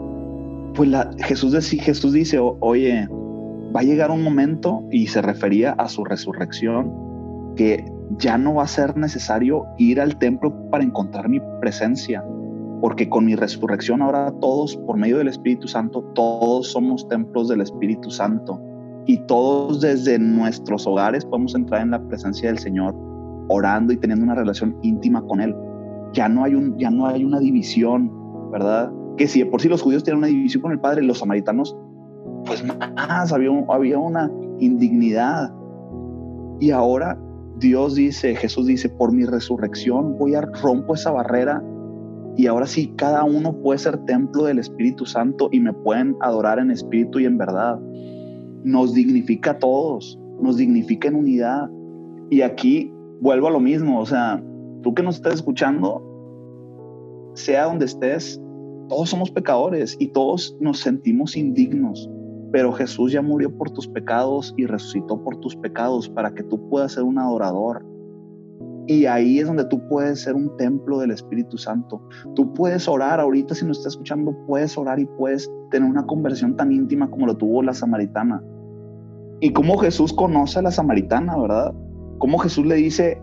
pues 0.73 0.89
la, 0.89 1.09
Jesús, 1.19 1.53
Jesús 1.69 2.11
dice, 2.11 2.39
oye, 2.39 3.07
va 3.73 3.79
a 3.79 3.83
llegar 3.83 4.11
un 4.11 4.23
momento, 4.23 4.83
y 4.91 5.07
se 5.07 5.21
refería 5.21 5.71
a 5.73 5.87
su 5.87 6.03
resurrección, 6.03 6.93
que 7.55 7.85
ya 8.17 8.37
no 8.37 8.55
va 8.55 8.63
a 8.63 8.67
ser 8.67 8.97
necesario 8.97 9.65
ir 9.77 9.99
al 10.01 10.17
templo 10.17 10.53
para 10.69 10.83
encontrar 10.83 11.29
mi 11.29 11.39
presencia, 11.59 12.23
porque 12.81 13.07
con 13.09 13.25
mi 13.25 13.35
resurrección 13.35 14.01
ahora 14.01 14.33
todos, 14.41 14.75
por 14.77 14.97
medio 14.97 15.17
del 15.17 15.27
Espíritu 15.27 15.67
Santo, 15.67 16.03
todos 16.15 16.71
somos 16.71 17.07
templos 17.07 17.47
del 17.47 17.61
Espíritu 17.61 18.09
Santo 18.09 18.59
y 19.05 19.17
todos 19.25 19.81
desde 19.81 20.19
nuestros 20.19 20.85
hogares 20.85 21.25
podemos 21.25 21.55
entrar 21.55 21.81
en 21.81 21.91
la 21.91 22.01
presencia 22.07 22.49
del 22.49 22.59
Señor, 22.59 22.95
orando 23.49 23.93
y 23.93 23.97
teniendo 23.97 24.25
una 24.25 24.35
relación 24.35 24.77
íntima 24.81 25.21
con 25.23 25.41
Él. 25.41 25.55
Ya 26.13 26.27
no 26.27 26.43
hay, 26.43 26.55
un, 26.55 26.77
ya 26.77 26.89
no 26.89 27.07
hay 27.07 27.23
una 27.23 27.39
división, 27.39 28.11
¿verdad? 28.51 28.91
Que 29.17 29.27
si 29.27 29.43
por 29.45 29.61
sí 29.61 29.69
los 29.69 29.81
judíos 29.81 30.03
tienen 30.03 30.19
una 30.19 30.27
división 30.27 30.61
con 30.61 30.71
el 30.71 30.79
Padre, 30.79 31.03
los 31.03 31.19
samaritanos, 31.19 31.75
pues 32.45 32.63
más, 32.63 33.31
había, 33.31 33.49
había 33.69 33.97
una 33.97 34.29
indignidad. 34.59 35.53
Y 36.59 36.71
ahora 36.71 37.17
Dios 37.61 37.93
dice, 37.93 38.35
Jesús 38.35 38.65
dice, 38.65 38.89
por 38.89 39.13
mi 39.13 39.23
resurrección 39.23 40.17
voy 40.17 40.33
a 40.33 40.41
rompo 40.41 40.95
esa 40.95 41.11
barrera 41.11 41.63
y 42.35 42.47
ahora 42.47 42.65
sí, 42.65 42.91
cada 42.95 43.23
uno 43.23 43.53
puede 43.61 43.77
ser 43.77 43.97
templo 44.05 44.45
del 44.45 44.57
Espíritu 44.57 45.05
Santo 45.05 45.47
y 45.51 45.59
me 45.59 45.71
pueden 45.71 46.15
adorar 46.21 46.57
en 46.57 46.71
espíritu 46.71 47.19
y 47.19 47.25
en 47.25 47.37
verdad. 47.37 47.79
Nos 48.63 48.95
dignifica 48.95 49.51
a 49.51 49.59
todos, 49.59 50.19
nos 50.41 50.57
dignifica 50.57 51.07
en 51.07 51.15
unidad. 51.15 51.69
Y 52.31 52.41
aquí 52.41 52.91
vuelvo 53.19 53.47
a 53.47 53.51
lo 53.51 53.59
mismo, 53.59 53.99
o 53.99 54.05
sea, 54.07 54.43
tú 54.81 54.95
que 54.95 55.03
nos 55.03 55.17
estás 55.17 55.35
escuchando, 55.35 56.01
sea 57.35 57.65
donde 57.65 57.85
estés, 57.85 58.41
todos 58.89 59.09
somos 59.09 59.29
pecadores 59.29 59.95
y 59.99 60.07
todos 60.07 60.57
nos 60.59 60.79
sentimos 60.79 61.35
indignos, 61.35 62.09
pero 62.51 62.71
Jesús 62.73 63.11
ya 63.11 63.21
murió 63.21 63.55
por 63.55 63.71
tus 63.71 63.87
pecados 63.87 64.53
y 64.57 64.65
resucitó 64.65 65.23
por 65.23 65.37
tus 65.37 65.55
pecados 65.55 66.09
para 66.09 66.33
que 66.33 66.43
tú 66.43 66.69
puedas 66.69 66.93
ser 66.93 67.03
un 67.03 67.17
adorador, 67.17 67.83
y 68.87 69.05
ahí 69.05 69.39
es 69.39 69.47
donde 69.47 69.63
tú 69.65 69.79
puedes 69.87 70.21
ser 70.21 70.35
un 70.35 70.55
templo 70.57 70.99
del 70.99 71.11
Espíritu 71.11 71.57
Santo. 71.57 72.01
Tú 72.35 72.53
puedes 72.53 72.87
orar, 72.87 73.19
ahorita 73.19 73.55
si 73.55 73.65
nos 73.65 73.77
estás 73.77 73.93
escuchando, 73.93 74.35
puedes 74.47 74.77
orar 74.77 74.99
y 74.99 75.05
puedes 75.17 75.49
tener 75.69 75.89
una 75.89 76.05
conversión 76.05 76.57
tan 76.57 76.71
íntima 76.71 77.09
como 77.09 77.27
lo 77.27 77.37
tuvo 77.37 77.61
la 77.63 77.73
samaritana. 77.73 78.43
Y 79.39 79.53
cómo 79.53 79.77
Jesús 79.77 80.11
conoce 80.11 80.59
a 80.59 80.63
la 80.63 80.71
samaritana, 80.71 81.37
¿verdad? 81.37 81.73
Cómo 82.17 82.37
Jesús 82.39 82.65
le 82.65 82.75
dice 82.75 83.21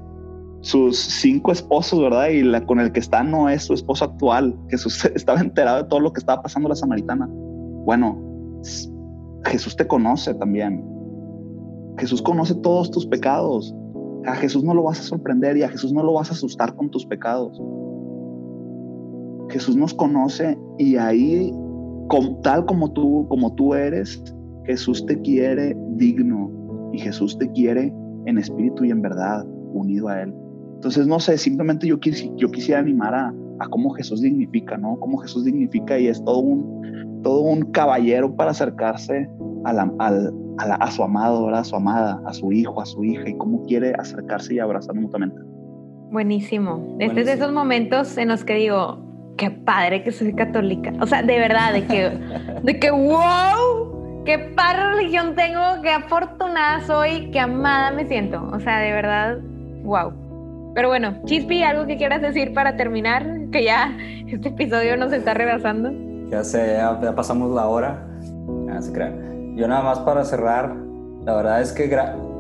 sus 0.61 0.99
cinco 0.99 1.53
esposos, 1.53 2.01
¿verdad? 2.01 2.29
Y 2.31 2.65
con 2.65 2.81
el 2.81 2.91
que 2.91 3.01
está 3.01 3.23
no 3.23 3.49
es 3.49 3.65
su 3.65 3.75
esposo 3.75 4.05
actual. 4.05 4.57
Jesús 4.71 5.05
estaba 5.15 5.41
enterado 5.41 5.83
de 5.83 5.89
todo 5.89 6.01
lo 6.01 6.13
que 6.13 6.21
estaba 6.21 6.41
pasando 6.41 6.69
la 6.69 6.77
samaritana. 6.77 7.29
Bueno, 7.85 8.19
Jesús 9.49 9.77
te 9.77 9.87
conoce 9.87 10.35
también. 10.35 10.85
Jesús 11.99 12.23
conoce 12.23 12.55
todos 12.57 12.91
tus 12.91 13.07
pecados. 13.07 13.75
A 14.27 14.35
Jesús 14.35 14.63
no 14.63 14.75
lo 14.75 14.83
vas 14.85 15.01
a 15.01 15.03
sorprender 15.03 15.57
y 15.57 15.63
a 15.63 15.69
Jesús 15.69 15.93
no 15.93 16.03
lo 16.03 16.15
vas 16.15 16.31
a 16.31 16.35
asustar 16.35 16.75
con 16.77 16.91
tus 16.91 17.07
pecados. 17.07 17.61
Jesús 19.51 19.77
nos 19.77 19.95
conoce 19.95 20.59
y 20.77 20.97
ahí, 20.97 21.53
tal 22.43 22.67
como 22.67 22.93
tú, 22.93 23.27
como 23.29 23.55
tú 23.55 23.75
eres, 23.75 24.23
Jesús 24.65 25.05
te 25.07 25.19
quiere 25.23 25.75
digno 25.97 26.51
y 26.93 26.99
Jesús 26.99 27.39
te 27.39 27.51
quiere 27.53 27.93
en 28.27 28.39
espíritu 28.39 28.85
y 28.85 28.91
en 28.91 29.01
verdad 29.01 29.47
unido 29.73 30.09
a 30.09 30.23
Él. 30.23 30.35
Entonces, 30.75 31.07
no 31.07 31.19
sé, 31.19 31.39
simplemente 31.39 31.87
yo, 31.87 31.99
yo 32.37 32.51
quisiera 32.51 32.81
animar 32.81 33.15
a, 33.15 33.35
a 33.61 33.69
cómo 33.69 33.91
Jesús 33.91 34.21
dignifica, 34.21 34.77
¿no? 34.77 34.99
Cómo 35.01 35.19
Jesús 35.19 35.45
dignifica 35.45 35.99
y 35.99 36.09
es 36.09 36.23
todo 36.23 36.41
un, 36.41 37.08
todo 37.23 37.41
un 37.41 37.73
caballero 37.73 38.35
para 38.35 38.51
acercarse 38.51 39.29
a 39.65 39.73
la, 39.73 39.93
al, 39.99 40.33
a, 40.59 40.91
su 40.91 41.03
amado, 41.03 41.49
a 41.49 41.65
su 41.65 41.77
amada, 41.77 42.21
a 42.27 42.33
su 42.33 42.53
hijo, 42.53 42.81
a 42.81 42.87
su 42.87 43.05
hija 43.05 43.29
y 43.29 43.37
cómo 43.37 43.65
quiere 43.67 43.93
acercarse 43.99 44.55
y 44.55 44.59
abrazar 44.59 44.95
mutuamente. 44.95 45.41
Buenísimo. 46.11 46.97
Este 46.99 47.21
es 47.21 47.27
de 47.27 47.33
esos 47.35 47.53
momentos 47.53 48.17
en 48.17 48.29
los 48.29 48.45
que 48.45 48.55
digo, 48.55 48.99
qué 49.37 49.51
padre 49.51 50.03
que 50.03 50.11
soy 50.11 50.33
católica. 50.33 50.93
O 51.01 51.07
sea, 51.07 51.23
de 51.23 51.39
verdad, 51.39 51.73
de 51.73 51.85
que, 51.85 52.11
de 52.63 52.79
que 52.79 52.91
wow, 52.91 54.25
qué 54.25 54.39
padre 54.39 54.97
religión 54.97 55.35
tengo, 55.35 55.61
qué 55.83 55.91
afortunada 55.91 56.81
soy, 56.87 57.31
qué 57.31 57.41
amada 57.41 57.91
me 57.91 58.07
siento. 58.07 58.43
O 58.53 58.61
sea, 58.61 58.79
de 58.79 58.93
verdad, 58.93 59.39
wow. 59.83 60.13
Pero 60.75 60.89
bueno, 60.89 61.21
Chispi, 61.25 61.63
¿algo 61.63 61.87
que 61.87 61.97
quieras 61.97 62.23
decir 62.23 62.53
para 62.53 62.77
terminar? 62.77 63.27
Que 63.53 63.65
ya 63.65 63.97
este 64.29 64.49
episodio 64.49 64.97
nos 64.97 65.13
está 65.13 65.35
rebasando. 65.35 66.08
Ya 66.31 66.45
sé, 66.45 66.77
ya, 66.77 67.15
pasamos 67.15 67.51
la 67.55 67.69
hora. 67.69 68.07
Ya 68.67 68.83
se 68.83 68.93
crean. 68.93 69.57
Yo 69.57 69.67
nada 69.67 69.83
más 69.83 69.99
para 70.01 70.25
cerrar, 70.25 70.77
la 71.25 71.35
verdad 71.35 71.61
es 71.61 71.73
que 71.73 71.89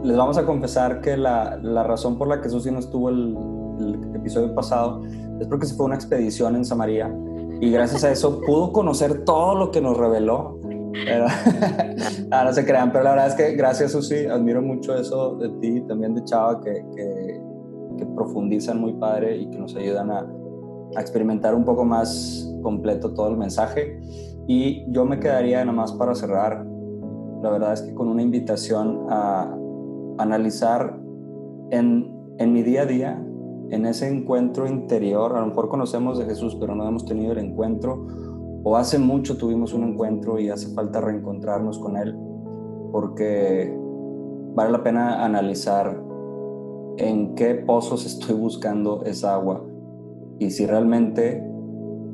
les 0.04 0.16
vamos 0.16 0.38
a 0.38 0.46
confesar 0.46 1.00
que 1.00 1.16
la, 1.16 1.58
la 1.62 1.82
razón 1.82 2.16
por 2.16 2.28
la 2.28 2.40
que 2.40 2.48
Susi 2.48 2.70
no 2.70 2.78
estuvo 2.78 3.08
el, 3.08 3.36
el, 3.80 4.14
episodio 4.14 4.54
pasado 4.54 5.02
es 5.40 5.46
porque 5.46 5.66
se 5.66 5.74
fue 5.74 5.86
una 5.86 5.94
expedición 5.94 6.54
en 6.54 6.64
Samaría 6.64 7.12
y 7.60 7.70
gracias 7.70 8.04
a 8.04 8.12
eso 8.12 8.40
pudo 8.40 8.72
conocer 8.72 9.24
todo 9.24 9.54
lo 9.54 9.70
que 9.70 9.80
nos 9.80 9.96
reveló. 9.96 10.60
ah, 12.30 12.44
no 12.44 12.52
se 12.52 12.64
crean, 12.64 12.92
pero 12.92 13.04
la 13.04 13.10
verdad 13.10 13.28
es 13.28 13.34
que 13.34 13.52
gracias 13.56 13.92
Susi, 13.92 14.26
admiro 14.26 14.62
mucho 14.62 14.94
eso 14.96 15.36
de 15.36 15.48
ti 15.60 15.78
y 15.78 15.80
también 15.82 16.14
de 16.14 16.24
Chava 16.24 16.60
que, 16.60 16.84
que, 16.94 17.40
que, 17.98 18.06
profundizan 18.14 18.80
muy 18.80 18.92
padre 18.94 19.36
y 19.36 19.50
que 19.50 19.58
nos 19.58 19.74
ayudan 19.74 20.10
a, 20.10 20.26
a 20.96 21.00
experimentar 21.00 21.54
un 21.54 21.64
poco 21.64 21.84
más 21.84 22.50
completo 22.62 23.12
todo 23.14 23.28
el 23.28 23.36
mensaje. 23.36 24.00
Y 24.46 24.90
yo 24.90 25.04
me 25.04 25.20
quedaría 25.20 25.60
nada 25.64 25.76
más 25.76 25.92
para 25.92 26.14
cerrar 26.14 26.64
la 27.42 27.50
verdad 27.50 27.72
es 27.72 27.82
que 27.82 27.94
con 27.94 28.08
una 28.08 28.22
invitación 28.22 29.06
a 29.08 29.56
analizar 30.18 30.98
en, 31.70 32.12
en 32.38 32.52
mi 32.52 32.62
día 32.62 32.82
a 32.82 32.86
día, 32.86 33.24
en 33.70 33.86
ese 33.86 34.08
encuentro 34.08 34.66
interior, 34.66 35.36
a 35.36 35.40
lo 35.40 35.46
mejor 35.46 35.68
conocemos 35.68 36.18
de 36.18 36.24
Jesús, 36.24 36.56
pero 36.58 36.74
no 36.74 36.88
hemos 36.88 37.04
tenido 37.04 37.32
el 37.32 37.38
encuentro, 37.38 38.06
o 38.64 38.76
hace 38.76 38.98
mucho 38.98 39.36
tuvimos 39.36 39.72
un 39.72 39.84
encuentro 39.84 40.38
y 40.40 40.48
hace 40.48 40.74
falta 40.74 41.00
reencontrarnos 41.00 41.78
con 41.78 41.96
Él, 41.96 42.16
porque 42.90 43.72
vale 44.54 44.72
la 44.72 44.82
pena 44.82 45.24
analizar 45.24 46.02
en 46.96 47.36
qué 47.36 47.54
pozos 47.54 48.04
estoy 48.04 48.34
buscando 48.34 49.04
esa 49.04 49.34
agua 49.34 49.64
y 50.38 50.50
si 50.50 50.66
realmente 50.66 51.44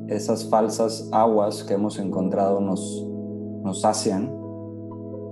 esas 0.08 0.48
falsas 0.48 1.08
aguas 1.12 1.64
que 1.64 1.74
hemos 1.74 1.98
encontrado 1.98 2.60
nos, 2.60 3.06
nos 3.62 3.80
sacian 3.80 4.30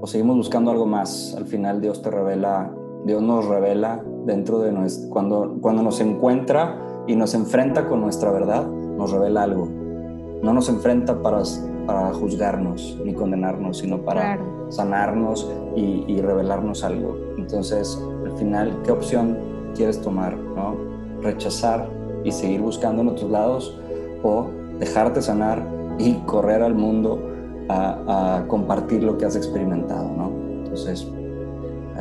o 0.01 0.07
seguimos 0.07 0.37
buscando 0.37 0.71
algo 0.71 0.87
más. 0.87 1.35
Al 1.37 1.47
final 1.47 1.81
Dios 1.81 2.03
te 2.03 2.11
revela, 2.11 2.75
Dios 3.05 3.23
nos 3.23 3.47
revela 3.47 4.03
dentro 4.27 4.59
de 4.59 4.73
nuestro, 4.73 5.11
cuando, 5.11 5.59
cuando 5.61 5.83
nos 5.83 6.01
encuentra 6.01 6.79
y 7.07 7.17
nos 7.17 7.35
enfrenta 7.35 7.89
con 7.89 8.01
nuestra 8.01 8.31
verdad, 8.31 8.67
nos 8.67 9.13
revela 9.13 9.45
algo. 9.45 9.69
No 10.43 10.53
nos 10.53 10.69
enfrenta 10.69 11.23
para, 11.23 11.43
para 11.87 12.13
juzgarnos 12.15 12.99
ni 13.05 13.15
condenarnos, 13.15 13.79
sino 13.79 14.03
para 14.03 14.41
sanarnos 14.71 15.49
y, 15.77 16.05
y, 16.09 16.21
revelarnos 16.21 16.83
algo. 16.83 17.17
Entonces, 17.39 18.03
al 18.25 18.37
final, 18.37 18.81
¿qué 18.85 18.91
opción 18.91 19.39
quieres 19.77 20.01
tomar? 20.01 20.37
¿no? 20.37 20.77
¿Rechazar 21.21 22.02
y 22.25 22.33
seguir 22.33 22.61
buscando 22.61 23.03
en 23.03 23.09
otros 23.09 23.31
lados 23.31 23.79
o 24.23 24.49
dejarte 24.79 25.23
sanar 25.23 25.65
y 25.99 26.15
correr 26.27 26.63
al 26.63 26.75
mundo 26.75 27.29
a, 27.69 28.45
compartir 28.49 29.03
lo 29.03 29.17
que 29.17 29.25
has 29.25 29.37
experimentado, 29.37 30.11
¿no? 30.17 30.31
Entonces. 30.65 31.07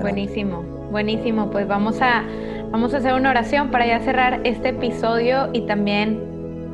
Buenísimo, 0.01 0.63
buenísimo. 0.91 1.49
Pues 1.49 1.67
vamos 1.67 2.01
a, 2.01 2.23
vamos 2.71 2.93
a 2.93 2.97
hacer 2.97 3.13
una 3.13 3.29
oración 3.29 3.71
para 3.71 3.85
ya 3.85 3.99
cerrar 3.99 4.41
este 4.43 4.69
episodio 4.69 5.49
y 5.53 5.61
también 5.61 6.19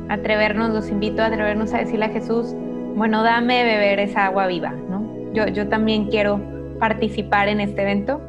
atrevernos, 0.08 0.70
los 0.70 0.90
invito 0.90 1.22
a 1.22 1.26
atrevernos 1.26 1.74
a 1.74 1.78
decirle 1.78 2.06
a 2.06 2.08
Jesús, 2.08 2.54
bueno, 2.96 3.22
dame 3.22 3.62
beber 3.64 4.00
esa 4.00 4.26
agua 4.26 4.46
viva, 4.46 4.70
¿no? 4.70 5.06
Yo, 5.32 5.46
yo 5.48 5.68
también 5.68 6.06
quiero 6.06 6.40
participar 6.80 7.48
en 7.48 7.60
este 7.60 7.82
evento. 7.82 8.20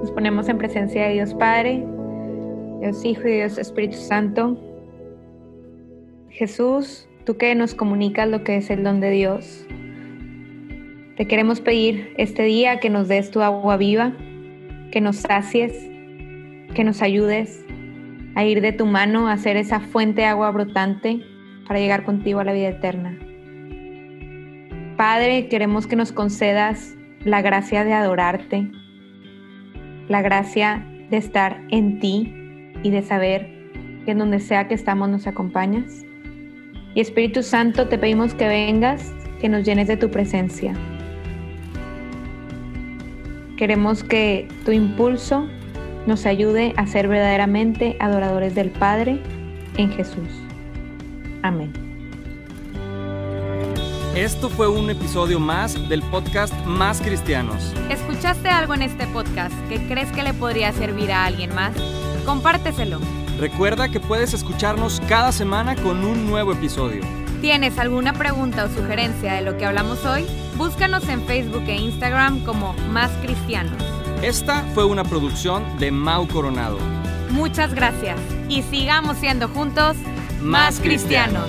Nos 0.00 0.10
ponemos 0.10 0.48
en 0.48 0.58
presencia 0.58 1.06
de 1.06 1.12
Dios 1.12 1.34
Padre. 1.34 1.84
Dios 2.80 3.04
Hijo 3.04 3.26
y 3.26 3.32
Dios 3.32 3.58
Espíritu 3.58 3.96
Santo. 3.96 4.56
Jesús, 6.30 7.08
tú 7.24 7.36
que 7.36 7.56
nos 7.56 7.74
comunicas 7.74 8.28
lo 8.28 8.44
que 8.44 8.56
es 8.56 8.70
el 8.70 8.84
don 8.84 9.00
de 9.00 9.10
Dios, 9.10 9.66
te 11.16 11.26
queremos 11.26 11.60
pedir 11.60 12.14
este 12.18 12.44
día 12.44 12.78
que 12.78 12.88
nos 12.88 13.08
des 13.08 13.32
tu 13.32 13.42
agua 13.42 13.76
viva, 13.76 14.12
que 14.92 15.00
nos 15.00 15.16
sacies, 15.16 15.72
que 16.74 16.84
nos 16.84 17.02
ayudes 17.02 17.64
a 18.36 18.44
ir 18.44 18.60
de 18.60 18.72
tu 18.72 18.86
mano 18.86 19.26
a 19.26 19.36
ser 19.38 19.56
esa 19.56 19.80
fuente 19.80 20.20
de 20.20 20.28
agua 20.28 20.52
brotante 20.52 21.20
para 21.66 21.80
llegar 21.80 22.04
contigo 22.04 22.38
a 22.38 22.44
la 22.44 22.52
vida 22.52 22.68
eterna. 22.68 23.18
Padre, 24.96 25.48
queremos 25.48 25.88
que 25.88 25.96
nos 25.96 26.12
concedas 26.12 26.94
la 27.24 27.42
gracia 27.42 27.82
de 27.82 27.94
adorarte, 27.94 28.70
la 30.06 30.22
gracia 30.22 30.86
de 31.10 31.16
estar 31.16 31.60
en 31.70 31.98
ti 31.98 32.37
y 32.82 32.90
de 32.90 33.02
saber 33.02 33.48
que 34.04 34.12
en 34.12 34.18
donde 34.18 34.40
sea 34.40 34.68
que 34.68 34.74
estamos 34.74 35.08
nos 35.08 35.26
acompañas. 35.26 36.04
Y 36.94 37.00
Espíritu 37.00 37.42
Santo, 37.42 37.88
te 37.88 37.98
pedimos 37.98 38.34
que 38.34 38.48
vengas, 38.48 39.12
que 39.40 39.48
nos 39.48 39.64
llenes 39.64 39.88
de 39.88 39.96
tu 39.96 40.10
presencia. 40.10 40.74
Queremos 43.56 44.04
que 44.04 44.48
tu 44.64 44.72
impulso 44.72 45.48
nos 46.06 46.26
ayude 46.26 46.72
a 46.76 46.86
ser 46.86 47.08
verdaderamente 47.08 47.96
adoradores 48.00 48.54
del 48.54 48.70
Padre 48.70 49.20
en 49.76 49.90
Jesús. 49.92 50.28
Amén. 51.42 51.72
Esto 54.14 54.48
fue 54.48 54.68
un 54.68 54.90
episodio 54.90 55.38
más 55.38 55.88
del 55.88 56.02
podcast 56.02 56.52
Más 56.64 57.00
Cristianos. 57.00 57.72
¿Escuchaste 57.88 58.48
algo 58.48 58.74
en 58.74 58.82
este 58.82 59.06
podcast 59.06 59.54
que 59.68 59.78
crees 59.86 60.10
que 60.10 60.22
le 60.22 60.34
podría 60.34 60.72
servir 60.72 61.12
a 61.12 61.26
alguien 61.26 61.54
más? 61.54 61.72
Compárteselo. 62.28 63.00
Recuerda 63.38 63.88
que 63.88 64.00
puedes 64.00 64.34
escucharnos 64.34 65.00
cada 65.08 65.32
semana 65.32 65.74
con 65.76 66.04
un 66.04 66.26
nuevo 66.26 66.52
episodio. 66.52 67.00
¿Tienes 67.40 67.78
alguna 67.78 68.12
pregunta 68.12 68.66
o 68.66 68.68
sugerencia 68.68 69.32
de 69.32 69.40
lo 69.40 69.56
que 69.56 69.64
hablamos 69.64 70.04
hoy? 70.04 70.26
Búscanos 70.58 71.08
en 71.08 71.24
Facebook 71.24 71.64
e 71.66 71.76
Instagram 71.76 72.44
como 72.44 72.74
Más 72.90 73.10
Cristianos. 73.22 73.82
Esta 74.20 74.62
fue 74.74 74.84
una 74.84 75.04
producción 75.04 75.64
de 75.78 75.90
Mau 75.90 76.28
Coronado. 76.28 76.76
Muchas 77.30 77.72
gracias 77.72 78.20
y 78.50 78.60
sigamos 78.60 79.16
siendo 79.16 79.48
juntos 79.48 79.96
más 80.42 80.80
cristianos. 80.80 81.48